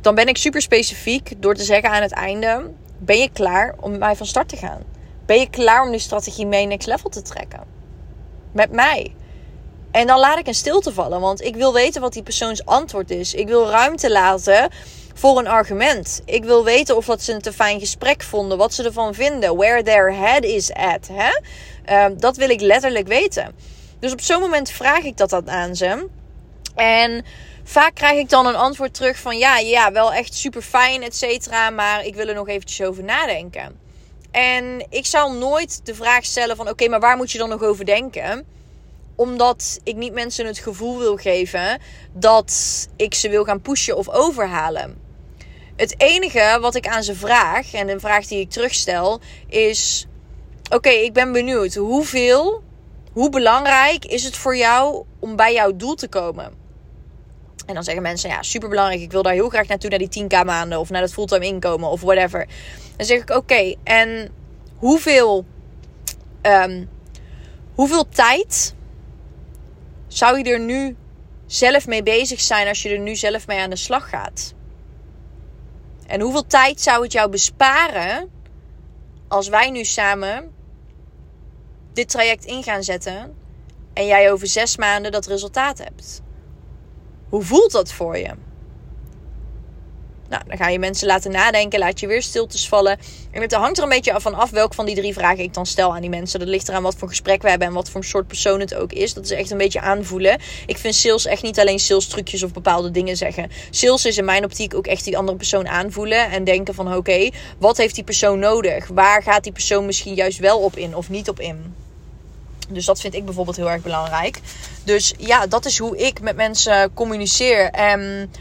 dan 0.01 0.15
ben 0.15 0.27
ik 0.27 0.37
super 0.37 0.61
specifiek 0.61 1.33
door 1.37 1.55
te 1.55 1.63
zeggen 1.63 1.89
aan 1.89 2.01
het 2.01 2.11
einde: 2.11 2.71
ben 2.97 3.17
je 3.17 3.29
klaar 3.33 3.75
om 3.79 3.91
met 3.91 3.99
mij 3.99 4.15
van 4.15 4.25
start 4.25 4.49
te 4.49 4.57
gaan? 4.57 4.81
Ben 5.25 5.39
je 5.39 5.49
klaar 5.49 5.83
om 5.83 5.91
die 5.91 5.99
strategie 5.99 6.45
mee 6.45 6.65
next 6.65 6.87
level 6.87 7.09
te 7.09 7.21
trekken? 7.21 7.63
Met 8.51 8.71
mij. 8.71 9.15
En 9.91 10.07
dan 10.07 10.19
laat 10.19 10.37
ik 10.37 10.47
een 10.47 10.53
stilte 10.53 10.93
vallen, 10.93 11.19
want 11.19 11.41
ik 11.41 11.55
wil 11.55 11.73
weten 11.73 12.01
wat 12.01 12.13
die 12.13 12.23
persoons 12.23 12.65
antwoord 12.65 13.09
is. 13.09 13.33
Ik 13.33 13.47
wil 13.47 13.69
ruimte 13.69 14.11
laten 14.11 14.69
voor 15.13 15.37
een 15.37 15.47
argument. 15.47 16.21
Ik 16.25 16.43
wil 16.43 16.63
weten 16.63 16.97
of 16.97 17.05
dat 17.05 17.21
ze 17.21 17.33
een 17.33 17.41
te 17.41 17.53
fijn 17.53 17.79
gesprek 17.79 18.23
vonden, 18.23 18.57
wat 18.57 18.73
ze 18.73 18.83
ervan 18.83 19.13
vinden, 19.13 19.55
where 19.55 19.83
their 19.83 20.15
head 20.15 20.43
is 20.43 20.73
at. 20.73 21.09
Hè? 21.11 21.39
Uh, 21.89 22.15
dat 22.17 22.37
wil 22.37 22.49
ik 22.49 22.61
letterlijk 22.61 23.07
weten. 23.07 23.55
Dus 23.99 24.11
op 24.11 24.21
zo'n 24.21 24.39
moment 24.39 24.69
vraag 24.69 25.03
ik 25.03 25.17
dat 25.17 25.47
aan 25.47 25.75
ze. 25.75 26.07
En 26.75 27.25
vaak 27.63 27.95
krijg 27.95 28.19
ik 28.19 28.29
dan 28.29 28.45
een 28.45 28.55
antwoord 28.55 28.93
terug 28.93 29.17
van 29.17 29.37
ja, 29.37 29.57
ja, 29.57 29.91
wel 29.91 30.13
echt 30.13 30.33
super 30.33 30.61
fijn, 30.61 31.03
et 31.03 31.15
cetera, 31.15 31.69
maar 31.69 32.05
ik 32.05 32.15
wil 32.15 32.27
er 32.27 32.35
nog 32.35 32.47
eventjes 32.47 32.87
over 32.87 33.03
nadenken. 33.03 33.79
En 34.31 34.85
ik 34.89 35.05
zal 35.05 35.33
nooit 35.33 35.85
de 35.85 35.95
vraag 35.95 36.25
stellen 36.25 36.55
van 36.55 36.69
oké, 36.69 36.87
maar 36.87 36.99
waar 36.99 37.17
moet 37.17 37.31
je 37.31 37.37
dan 37.37 37.49
nog 37.49 37.63
over 37.63 37.85
denken? 37.85 38.45
Omdat 39.15 39.79
ik 39.83 39.95
niet 39.95 40.13
mensen 40.13 40.45
het 40.45 40.57
gevoel 40.57 40.97
wil 40.97 41.15
geven 41.15 41.79
dat 42.13 42.87
ik 42.95 43.13
ze 43.13 43.29
wil 43.29 43.43
gaan 43.43 43.61
pushen 43.61 43.97
of 43.97 44.09
overhalen. 44.09 45.01
Het 45.75 45.95
enige 45.97 46.57
wat 46.61 46.75
ik 46.75 46.87
aan 46.87 47.03
ze 47.03 47.15
vraag, 47.15 47.73
en 47.73 47.89
een 47.89 47.99
vraag 47.99 48.27
die 48.27 48.39
ik 48.39 48.49
terugstel, 48.49 49.19
is: 49.47 50.07
Oké, 50.69 50.89
ik 50.89 51.13
ben 51.13 51.31
benieuwd. 51.31 51.75
Hoeveel, 51.75 52.63
hoe 53.11 53.29
belangrijk 53.29 54.05
is 54.05 54.23
het 54.23 54.37
voor 54.37 54.57
jou 54.57 55.03
om 55.19 55.35
bij 55.35 55.53
jouw 55.53 55.75
doel 55.75 55.95
te 55.95 56.07
komen? 56.07 56.53
En 57.65 57.73
dan 57.73 57.83
zeggen 57.83 58.03
mensen: 58.03 58.29
Ja, 58.29 58.41
super 58.41 58.69
belangrijk. 58.69 59.01
Ik 59.01 59.11
wil 59.11 59.21
daar 59.21 59.33
heel 59.33 59.49
graag 59.49 59.67
naartoe, 59.67 59.89
naar 59.89 59.99
die 59.99 60.23
10k 60.23 60.45
maanden 60.45 60.79
of 60.79 60.89
naar 60.89 61.01
dat 61.01 61.13
fulltime 61.13 61.45
inkomen 61.45 61.89
of 61.89 62.01
whatever. 62.01 62.47
Dan 62.95 63.05
zeg 63.05 63.21
ik: 63.21 63.29
Oké, 63.29 63.75
en 63.83 64.31
hoeveel, 64.77 65.45
um, 66.41 66.89
hoeveel 67.75 68.09
tijd 68.09 68.75
zou 70.13 70.37
je 70.37 70.43
er 70.43 70.59
nu 70.59 70.95
zelf 71.45 71.87
mee 71.87 72.03
bezig 72.03 72.41
zijn 72.41 72.67
als 72.67 72.81
je 72.81 72.89
er 72.89 72.99
nu 72.99 73.15
zelf 73.15 73.47
mee 73.47 73.59
aan 73.59 73.69
de 73.69 73.75
slag 73.75 74.09
gaat? 74.09 74.53
En 76.07 76.21
hoeveel 76.21 76.47
tijd 76.47 76.81
zou 76.81 77.03
het 77.03 77.11
jou 77.11 77.29
besparen 77.29 78.29
als 79.27 79.47
wij 79.47 79.69
nu 79.69 79.83
samen 79.83 80.51
dit 81.93 82.09
traject 82.09 82.45
in 82.45 82.63
gaan 82.63 82.83
zetten 82.83 83.35
en 83.93 84.05
jij 84.05 84.31
over 84.31 84.47
zes 84.47 84.77
maanden 84.77 85.11
dat 85.11 85.25
resultaat 85.25 85.77
hebt? 85.77 86.21
Hoe 87.29 87.43
voelt 87.43 87.71
dat 87.71 87.91
voor 87.91 88.17
je? 88.17 88.33
Nou, 90.31 90.43
dan 90.47 90.57
ga 90.57 90.67
je 90.67 90.79
mensen 90.79 91.07
laten 91.07 91.31
nadenken, 91.31 91.79
laat 91.79 91.99
je 91.99 92.07
weer 92.07 92.21
stiltes 92.21 92.67
vallen. 92.67 92.99
En 93.31 93.41
het 93.41 93.53
hangt 93.53 93.77
er 93.77 93.83
een 93.83 93.89
beetje 93.89 94.21
van 94.21 94.33
af 94.33 94.49
welk 94.49 94.73
van 94.73 94.85
die 94.85 94.95
drie 94.95 95.13
vragen 95.13 95.43
ik 95.43 95.53
dan 95.53 95.65
stel 95.65 95.95
aan 95.95 96.01
die 96.01 96.09
mensen. 96.09 96.39
Dat 96.39 96.47
ligt 96.47 96.69
eraan 96.69 96.83
wat 96.83 96.95
voor 96.95 97.07
gesprek 97.07 97.41
we 97.41 97.49
hebben 97.49 97.67
en 97.67 97.73
wat 97.73 97.89
voor 97.89 98.03
soort 98.03 98.27
persoon 98.27 98.59
het 98.59 98.75
ook 98.75 98.93
is. 98.93 99.13
Dat 99.13 99.23
is 99.23 99.31
echt 99.31 99.51
een 99.51 99.57
beetje 99.57 99.81
aanvoelen. 99.81 100.39
Ik 100.65 100.77
vind 100.77 100.95
sales 100.95 101.25
echt 101.25 101.43
niet 101.43 101.59
alleen 101.59 101.79
sales 101.79 102.07
trucjes 102.07 102.43
of 102.43 102.53
bepaalde 102.53 102.91
dingen 102.91 103.17
zeggen. 103.17 103.51
Sales 103.69 104.05
is 104.05 104.17
in 104.17 104.25
mijn 104.25 104.43
optiek 104.43 104.73
ook 104.73 104.87
echt 104.87 105.03
die 105.03 105.17
andere 105.17 105.37
persoon 105.37 105.67
aanvoelen 105.67 106.31
en 106.31 106.43
denken 106.43 106.73
van 106.73 106.95
oké, 106.95 107.29
wat 107.57 107.77
heeft 107.77 107.95
die 107.95 108.03
persoon 108.03 108.39
nodig? 108.39 108.87
Waar 108.87 109.23
gaat 109.23 109.43
die 109.43 109.53
persoon 109.53 109.85
misschien 109.85 110.13
juist 110.13 110.39
wel 110.39 110.59
op 110.59 110.75
in 110.75 110.95
of 110.95 111.09
niet 111.09 111.29
op 111.29 111.39
in? 111.39 111.75
Dus 112.69 112.85
dat 112.85 113.01
vind 113.01 113.13
ik 113.13 113.25
bijvoorbeeld 113.25 113.57
heel 113.57 113.69
erg 113.69 113.83
belangrijk. 113.83 114.39
Dus 114.83 115.13
ja, 115.17 115.47
dat 115.47 115.65
is 115.65 115.77
hoe 115.77 115.97
ik 115.97 116.21
met 116.21 116.35
mensen 116.35 116.93
communiceer. 116.93 117.69
En 117.69 118.31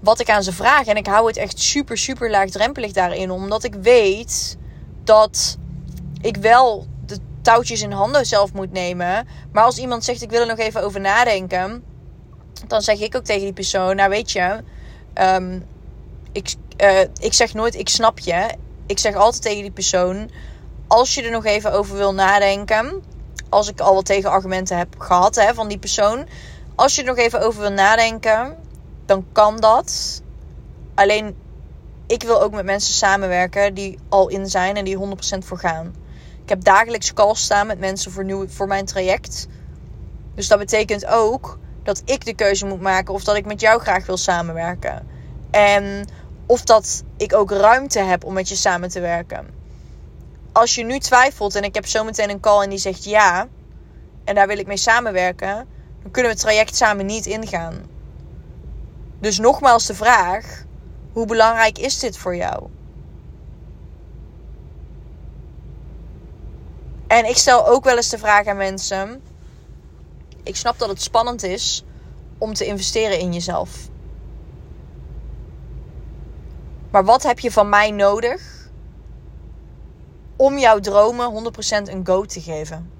wat 0.00 0.20
ik 0.20 0.30
aan 0.30 0.42
ze 0.42 0.52
vraag. 0.52 0.86
En 0.86 0.96
ik 0.96 1.06
hou 1.06 1.26
het 1.26 1.36
echt 1.36 1.58
super, 1.58 1.98
super 1.98 2.30
laagdrempelig 2.30 2.92
daarin. 2.92 3.30
Omdat 3.30 3.64
ik 3.64 3.74
weet 3.74 4.56
dat 5.04 5.58
ik 6.20 6.36
wel 6.36 6.86
de 7.06 7.18
touwtjes 7.42 7.82
in 7.82 7.92
handen 7.92 8.26
zelf 8.26 8.52
moet 8.52 8.72
nemen. 8.72 9.28
Maar 9.52 9.64
als 9.64 9.78
iemand 9.78 10.04
zegt 10.04 10.22
ik 10.22 10.30
wil 10.30 10.40
er 10.40 10.46
nog 10.46 10.58
even 10.58 10.82
over 10.82 11.00
nadenken. 11.00 11.84
Dan 12.66 12.82
zeg 12.82 13.00
ik 13.00 13.16
ook 13.16 13.24
tegen 13.24 13.42
die 13.42 13.52
persoon. 13.52 13.96
Nou 13.96 14.10
weet 14.10 14.30
je. 14.30 14.62
Um, 15.14 15.66
ik, 16.32 16.54
uh, 16.82 17.00
ik 17.00 17.32
zeg 17.32 17.54
nooit 17.54 17.74
ik 17.74 17.88
snap 17.88 18.18
je. 18.18 18.54
Ik 18.86 18.98
zeg 18.98 19.14
altijd 19.14 19.42
tegen 19.42 19.62
die 19.62 19.70
persoon. 19.70 20.30
Als 20.86 21.14
je 21.14 21.22
er 21.22 21.30
nog 21.30 21.44
even 21.44 21.72
over 21.72 21.96
wil 21.96 22.14
nadenken. 22.14 23.02
Als 23.48 23.68
ik 23.68 23.80
al 23.80 23.94
wat 23.94 24.04
tegenargumenten 24.04 24.78
heb 24.78 24.94
gehad 24.98 25.34
hè, 25.34 25.54
van 25.54 25.68
die 25.68 25.78
persoon. 25.78 26.26
Als 26.74 26.94
je 26.94 27.00
er 27.00 27.08
nog 27.08 27.16
even 27.16 27.40
over 27.40 27.60
wil 27.60 27.72
nadenken 27.72 28.56
dan 29.10 29.26
kan 29.32 29.56
dat. 29.56 30.22
Alleen 30.94 31.36
ik 32.06 32.22
wil 32.22 32.42
ook 32.42 32.52
met 32.52 32.64
mensen 32.64 32.94
samenwerken 32.94 33.74
die 33.74 33.98
al 34.08 34.28
in 34.28 34.48
zijn 34.48 34.76
en 34.76 34.84
die 34.84 34.98
100% 34.98 35.00
voor 35.38 35.58
gaan. 35.58 35.94
Ik 36.42 36.48
heb 36.48 36.64
dagelijks 36.64 37.12
calls 37.12 37.42
staan 37.42 37.66
met 37.66 37.78
mensen 37.78 38.12
voor, 38.12 38.24
nieuw, 38.24 38.48
voor 38.48 38.66
mijn 38.66 38.84
traject. 38.84 39.46
Dus 40.34 40.48
dat 40.48 40.58
betekent 40.58 41.06
ook 41.06 41.58
dat 41.82 42.02
ik 42.04 42.24
de 42.24 42.34
keuze 42.34 42.66
moet 42.66 42.80
maken 42.80 43.14
of 43.14 43.24
dat 43.24 43.36
ik 43.36 43.46
met 43.46 43.60
jou 43.60 43.80
graag 43.80 44.06
wil 44.06 44.16
samenwerken. 44.16 45.06
En 45.50 46.08
of 46.46 46.64
dat 46.64 47.02
ik 47.16 47.34
ook 47.34 47.50
ruimte 47.50 47.98
heb 47.98 48.24
om 48.24 48.32
met 48.32 48.48
je 48.48 48.56
samen 48.56 48.88
te 48.88 49.00
werken. 49.00 49.46
Als 50.52 50.74
je 50.74 50.84
nu 50.84 50.98
twijfelt 50.98 51.54
en 51.54 51.62
ik 51.62 51.74
heb 51.74 51.86
zometeen 51.86 52.30
een 52.30 52.40
call 52.40 52.62
en 52.62 52.70
die 52.70 52.78
zegt 52.78 53.04
ja, 53.04 53.48
en 54.24 54.34
daar 54.34 54.46
wil 54.46 54.58
ik 54.58 54.66
mee 54.66 54.76
samenwerken, 54.76 55.54
dan 56.02 56.10
kunnen 56.10 56.30
we 56.30 56.36
het 56.36 56.46
traject 56.46 56.76
samen 56.76 57.06
niet 57.06 57.26
ingaan. 57.26 57.89
Dus 59.20 59.38
nogmaals 59.38 59.86
de 59.86 59.94
vraag: 59.94 60.64
hoe 61.12 61.26
belangrijk 61.26 61.78
is 61.78 61.98
dit 61.98 62.16
voor 62.16 62.36
jou? 62.36 62.68
En 67.06 67.24
ik 67.24 67.36
stel 67.36 67.66
ook 67.66 67.84
wel 67.84 67.96
eens 67.96 68.08
de 68.08 68.18
vraag 68.18 68.46
aan 68.46 68.56
mensen: 68.56 69.22
ik 70.42 70.56
snap 70.56 70.78
dat 70.78 70.88
het 70.88 71.02
spannend 71.02 71.42
is 71.42 71.84
om 72.38 72.54
te 72.54 72.66
investeren 72.66 73.18
in 73.18 73.32
jezelf. 73.32 73.88
Maar 76.90 77.04
wat 77.04 77.22
heb 77.22 77.38
je 77.38 77.52
van 77.52 77.68
mij 77.68 77.90
nodig 77.90 78.70
om 80.36 80.58
jouw 80.58 80.78
dromen 80.78 81.52
100% 81.86 81.90
een 81.90 82.06
go 82.06 82.24
te 82.24 82.40
geven? 82.40 82.90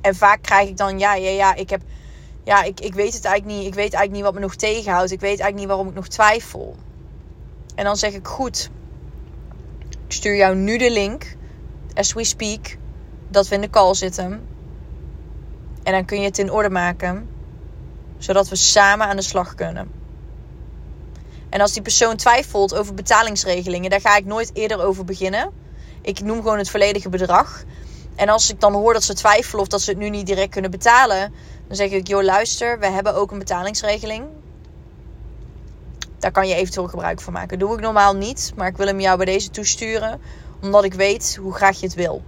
En 0.00 0.14
vaak 0.14 0.42
krijg 0.42 0.68
ik 0.68 0.76
dan, 0.76 0.98
ja, 0.98 1.14
ja, 1.14 1.30
ja, 1.30 1.54
ik 1.54 1.70
heb, 1.70 1.82
ja, 2.44 2.62
ik, 2.62 2.80
ik 2.80 2.94
weet 2.94 3.14
het 3.14 3.24
eigenlijk 3.24 3.56
niet. 3.56 3.66
Ik 3.66 3.74
weet 3.74 3.92
eigenlijk 3.92 4.12
niet 4.12 4.22
wat 4.22 4.34
me 4.34 4.40
nog 4.40 4.54
tegenhoudt. 4.54 5.10
Ik 5.10 5.20
weet 5.20 5.28
eigenlijk 5.28 5.58
niet 5.58 5.66
waarom 5.66 5.88
ik 5.88 5.94
nog 5.94 6.08
twijfel. 6.08 6.76
En 7.74 7.84
dan 7.84 7.96
zeg 7.96 8.12
ik, 8.12 8.26
goed, 8.26 8.70
ik 9.88 10.12
stuur 10.12 10.36
jou 10.36 10.56
nu 10.56 10.78
de 10.78 10.90
link, 10.90 11.36
as 11.94 12.12
we 12.12 12.24
speak, 12.24 12.76
dat 13.28 13.48
we 13.48 13.54
in 13.54 13.60
de 13.60 13.70
call 13.70 13.94
zitten. 13.94 14.46
En 15.82 15.92
dan 15.92 16.04
kun 16.04 16.18
je 16.18 16.24
het 16.24 16.38
in 16.38 16.52
orde 16.52 16.70
maken, 16.70 17.28
zodat 18.18 18.48
we 18.48 18.56
samen 18.56 19.06
aan 19.06 19.16
de 19.16 19.22
slag 19.22 19.54
kunnen. 19.54 19.90
En 21.48 21.60
als 21.60 21.72
die 21.72 21.82
persoon 21.82 22.16
twijfelt 22.16 22.74
over 22.74 22.94
betalingsregelingen, 22.94 23.90
daar 23.90 24.00
ga 24.00 24.16
ik 24.16 24.24
nooit 24.24 24.50
eerder 24.54 24.84
over 24.84 25.04
beginnen. 25.04 25.50
Ik 26.00 26.20
noem 26.20 26.36
gewoon 26.36 26.58
het 26.58 26.70
volledige 26.70 27.08
bedrag. 27.08 27.64
En 28.16 28.28
als 28.28 28.50
ik 28.50 28.60
dan 28.60 28.72
hoor 28.72 28.92
dat 28.92 29.04
ze 29.04 29.14
twijfelen 29.14 29.62
of 29.62 29.68
dat 29.68 29.80
ze 29.80 29.90
het 29.90 29.98
nu 29.98 30.10
niet 30.10 30.26
direct 30.26 30.50
kunnen 30.50 30.70
betalen, 30.70 31.32
dan 31.66 31.76
zeg 31.76 31.90
ik: 31.90 32.06
joh, 32.06 32.22
luister, 32.22 32.78
we 32.78 32.86
hebben 32.86 33.14
ook 33.14 33.30
een 33.30 33.38
betalingsregeling. 33.38 34.24
Daar 36.18 36.32
kan 36.32 36.48
je 36.48 36.54
eventueel 36.54 36.88
gebruik 36.88 37.20
van 37.20 37.32
maken. 37.32 37.58
doe 37.58 37.74
ik 37.74 37.80
normaal 37.80 38.14
niet, 38.14 38.52
maar 38.56 38.68
ik 38.68 38.76
wil 38.76 38.86
hem 38.86 39.00
jou 39.00 39.16
bij 39.16 39.26
deze 39.26 39.50
toesturen, 39.50 40.20
omdat 40.62 40.84
ik 40.84 40.94
weet 40.94 41.38
hoe 41.40 41.54
graag 41.54 41.80
je 41.80 41.86
het 41.86 41.94
wil. 41.94 42.22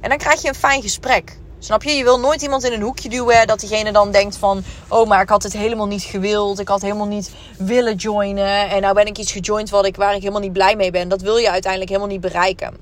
En 0.00 0.08
dan 0.08 0.18
krijg 0.18 0.42
je 0.42 0.48
een 0.48 0.54
fijn 0.54 0.82
gesprek. 0.82 1.38
Snap 1.58 1.82
je? 1.82 1.92
Je 1.92 2.04
wil 2.04 2.20
nooit 2.20 2.42
iemand 2.42 2.64
in 2.64 2.72
een 2.72 2.80
hoekje 2.80 3.08
duwen 3.08 3.46
dat 3.46 3.60
diegene 3.60 3.92
dan 3.92 4.10
denkt 4.10 4.36
van... 4.36 4.62
Oh, 4.88 5.08
maar 5.08 5.22
ik 5.22 5.28
had 5.28 5.42
het 5.42 5.52
helemaal 5.52 5.86
niet 5.86 6.02
gewild. 6.02 6.58
Ik 6.58 6.68
had 6.68 6.82
helemaal 6.82 7.06
niet 7.06 7.30
willen 7.58 7.94
joinen. 7.94 8.70
En 8.70 8.80
nou 8.80 8.94
ben 8.94 9.06
ik 9.06 9.18
iets 9.18 9.32
gejoind 9.32 9.70
wat 9.70 9.86
ik, 9.86 9.96
waar 9.96 10.14
ik 10.14 10.20
helemaal 10.20 10.40
niet 10.40 10.52
blij 10.52 10.76
mee 10.76 10.90
ben. 10.90 11.08
Dat 11.08 11.22
wil 11.22 11.36
je 11.36 11.50
uiteindelijk 11.50 11.90
helemaal 11.90 12.12
niet 12.12 12.20
bereiken. 12.20 12.76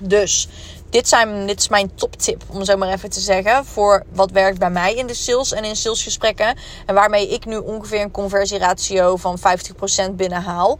Dus 0.00 0.48
dit, 0.92 1.08
zijn, 1.08 1.46
dit 1.46 1.58
is 1.58 1.68
mijn 1.68 1.94
toptip, 1.94 2.42
om 2.48 2.64
zo 2.64 2.76
maar 2.76 2.88
even 2.88 3.10
te 3.10 3.20
zeggen. 3.20 3.64
Voor 3.64 4.02
wat 4.12 4.30
werkt 4.30 4.58
bij 4.58 4.70
mij 4.70 4.94
in 4.94 5.06
de 5.06 5.14
sales 5.14 5.52
en 5.52 5.64
in 5.64 5.76
salesgesprekken. 5.76 6.56
En 6.86 6.94
waarmee 6.94 7.28
ik 7.28 7.44
nu 7.44 7.56
ongeveer 7.56 8.00
een 8.00 8.10
conversieratio 8.10 9.16
van 9.16 9.38
50% 10.10 10.10
binnenhaal. 10.12 10.78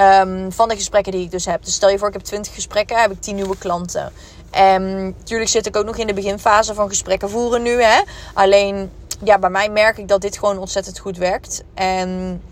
Um, 0.00 0.52
van 0.52 0.68
de 0.68 0.74
gesprekken 0.74 1.12
die 1.12 1.24
ik 1.24 1.30
dus 1.30 1.44
heb. 1.44 1.64
Dus 1.64 1.74
stel 1.74 1.88
je 1.88 1.98
voor, 1.98 2.08
ik 2.08 2.14
heb 2.14 2.22
20 2.22 2.54
gesprekken, 2.54 3.00
heb 3.00 3.10
ik 3.10 3.20
10 3.20 3.34
nieuwe 3.34 3.58
klanten. 3.58 4.12
En 4.50 5.04
natuurlijk 5.06 5.50
zit 5.50 5.66
ik 5.66 5.76
ook 5.76 5.84
nog 5.84 5.96
in 5.96 6.06
de 6.06 6.14
beginfase 6.14 6.74
van 6.74 6.88
gesprekken 6.88 7.30
voeren 7.30 7.62
nu. 7.62 7.82
Hè? 7.82 8.02
Alleen, 8.34 8.90
ja, 9.24 9.38
bij 9.38 9.50
mij 9.50 9.70
merk 9.70 9.98
ik 9.98 10.08
dat 10.08 10.20
dit 10.20 10.38
gewoon 10.38 10.58
ontzettend 10.58 10.98
goed 10.98 11.16
werkt. 11.16 11.62
En 11.74 12.42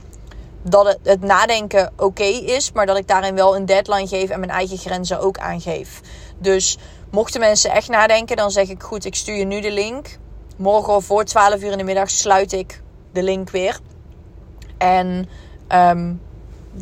dat 0.63 0.87
het, 0.87 0.99
het 1.03 1.21
nadenken 1.21 1.93
oké 1.97 2.25
is, 2.25 2.73
maar 2.73 2.87
dat 2.87 2.97
ik 2.97 3.09
daarin 3.09 3.35
wel 3.35 3.57
een 3.57 3.67
deadline 3.67 4.09
geef 4.09 4.31
en 4.31 4.41
mijn 4.41 4.53
eigen 4.53 4.79
grenzen 4.79 5.21
ook 5.21 5.39
aangeef. 5.39 6.01
Dus 6.39 6.79
mochten 7.11 7.41
mensen 7.41 7.71
echt 7.71 7.89
nadenken, 7.89 8.37
dan 8.37 8.51
zeg 8.51 8.69
ik 8.69 8.83
goed, 8.83 9.05
ik 9.05 9.15
stuur 9.15 9.35
je 9.35 9.45
nu 9.45 9.61
de 9.61 9.73
link. 9.73 10.19
Morgen 10.57 11.03
voor 11.03 11.25
12 11.25 11.63
uur 11.63 11.73
in 11.73 11.79
de 11.79 11.85
middag 11.85 12.11
sluit 12.11 12.53
ik 12.53 12.83
de 13.13 13.23
link 13.23 13.51
weer. 13.51 13.79
En 14.79 15.29
um, 15.73 16.21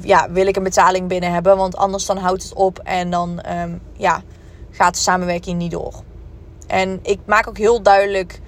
ja, 0.00 0.30
wil 0.30 0.46
ik 0.46 0.56
een 0.56 0.62
betaling 0.62 1.08
binnen 1.08 1.32
hebben, 1.32 1.56
want 1.56 1.76
anders 1.76 2.06
dan 2.06 2.16
houdt 2.16 2.42
het 2.42 2.54
op 2.54 2.78
en 2.78 3.10
dan 3.10 3.42
um, 3.50 3.80
ja, 3.92 4.22
gaat 4.70 4.94
de 4.94 5.00
samenwerking 5.00 5.58
niet 5.58 5.70
door. 5.70 5.94
En 6.66 6.98
ik 7.02 7.18
maak 7.24 7.48
ook 7.48 7.58
heel 7.58 7.82
duidelijk 7.82 8.40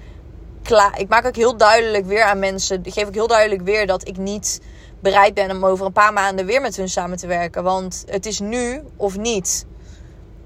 klaar. 0.63 0.99
Ik 0.99 1.09
maak 1.09 1.25
ook 1.25 1.35
heel 1.35 1.57
duidelijk 1.57 2.05
weer 2.05 2.23
aan 2.23 2.39
mensen. 2.39 2.79
Ik 2.83 2.93
geef 2.93 3.07
ook 3.07 3.13
heel 3.13 3.27
duidelijk 3.27 3.61
weer 3.61 3.87
dat 3.87 4.07
ik 4.07 4.17
niet 4.17 4.61
bereid 4.99 5.33
ben 5.33 5.51
om 5.51 5.65
over 5.65 5.85
een 5.85 5.91
paar 5.91 6.13
maanden 6.13 6.45
weer 6.45 6.61
met 6.61 6.75
hun 6.75 6.89
samen 6.89 7.17
te 7.17 7.27
werken. 7.27 7.63
Want 7.63 8.03
het 8.07 8.25
is 8.25 8.39
nu 8.39 8.81
of 8.95 9.17
niet. 9.17 9.65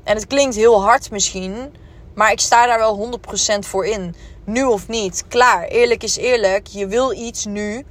En 0.03 0.15
het 0.15 0.27
klinkt 0.27 0.55
heel 0.55 0.81
hard 0.83 1.11
misschien. 1.11 1.73
Maar 2.15 2.31
ik 2.31 2.39
sta 2.39 2.65
daar 2.65 2.79
wel 2.79 3.19
100% 3.55 3.59
voor 3.59 3.85
in. 3.85 4.15
Nu 4.45 4.63
of 4.63 4.87
niet. 4.87 5.23
Klaar. 5.27 5.63
Eerlijk 5.63 6.03
is 6.03 6.17
eerlijk. 6.17 6.67
Je 6.67 6.87
wil 6.87 7.13
iets 7.13 7.45
nu. 7.45 7.85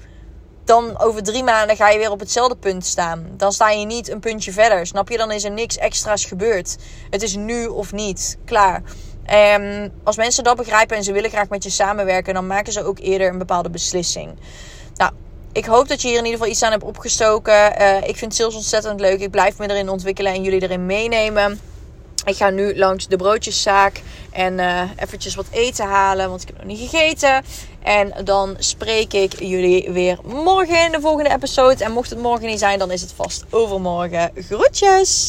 Dan 0.64 0.98
over 1.00 1.22
drie 1.22 1.44
maanden 1.44 1.76
ga 1.76 1.88
je 1.88 1.98
weer 1.98 2.10
op 2.10 2.20
hetzelfde 2.20 2.56
punt 2.56 2.86
staan. 2.86 3.26
Dan 3.36 3.52
sta 3.52 3.70
je 3.70 3.86
niet 3.86 4.08
een 4.08 4.20
puntje 4.20 4.52
verder. 4.52 4.86
Snap 4.86 5.08
je? 5.08 5.16
Dan 5.16 5.30
is 5.30 5.44
er 5.44 5.50
niks 5.50 5.78
extra's 5.78 6.24
gebeurd. 6.24 6.76
Het 7.10 7.22
is 7.22 7.36
nu 7.36 7.66
of 7.66 7.92
niet. 7.92 8.38
Klaar. 8.44 8.82
En 9.24 9.92
als 10.04 10.16
mensen 10.16 10.44
dat 10.44 10.56
begrijpen 10.56 10.96
en 10.96 11.04
ze 11.04 11.12
willen 11.12 11.30
graag 11.30 11.48
met 11.48 11.64
je 11.64 11.70
samenwerken, 11.70 12.34
dan 12.34 12.46
maken 12.46 12.72
ze 12.72 12.84
ook 12.84 12.98
eerder 12.98 13.28
een 13.28 13.38
bepaalde 13.38 13.70
beslissing. 13.70 14.38
Nou, 14.94 15.12
ik 15.52 15.64
hoop 15.64 15.88
dat 15.88 16.02
je 16.02 16.08
hier 16.08 16.18
in 16.18 16.24
ieder 16.24 16.38
geval 16.38 16.52
iets 16.52 16.62
aan 16.62 16.70
hebt 16.70 16.82
opgestoken. 16.82 17.80
Uh, 17.80 18.08
ik 18.08 18.16
vind 18.16 18.34
sales 18.34 18.54
ontzettend 18.54 19.00
leuk. 19.00 19.20
Ik 19.20 19.30
blijf 19.30 19.58
me 19.58 19.68
erin 19.68 19.88
ontwikkelen 19.88 20.32
en 20.32 20.42
jullie 20.42 20.62
erin 20.62 20.86
meenemen. 20.86 21.60
Ik 22.24 22.36
ga 22.36 22.50
nu 22.50 22.76
langs 22.76 23.08
de 23.08 23.16
broodjeszaak 23.16 24.02
en 24.32 24.58
uh, 24.58 24.82
eventjes 24.96 25.34
wat 25.34 25.46
eten 25.50 25.86
halen, 25.86 26.28
want 26.28 26.42
ik 26.42 26.48
heb 26.48 26.56
nog 26.56 26.66
niet 26.66 26.88
gegeten. 26.90 27.44
En 27.82 28.14
dan 28.24 28.56
spreek 28.58 29.12
ik 29.12 29.38
jullie 29.38 29.90
weer 29.90 30.18
morgen 30.24 30.84
in 30.84 30.92
de 30.92 31.00
volgende 31.00 31.30
episode. 31.30 31.84
En 31.84 31.92
mocht 31.92 32.10
het 32.10 32.18
morgen 32.18 32.46
niet 32.46 32.58
zijn, 32.58 32.78
dan 32.78 32.90
is 32.90 33.00
het 33.00 33.12
vast 33.12 33.44
overmorgen. 33.50 34.30
Groetjes! 34.34 35.28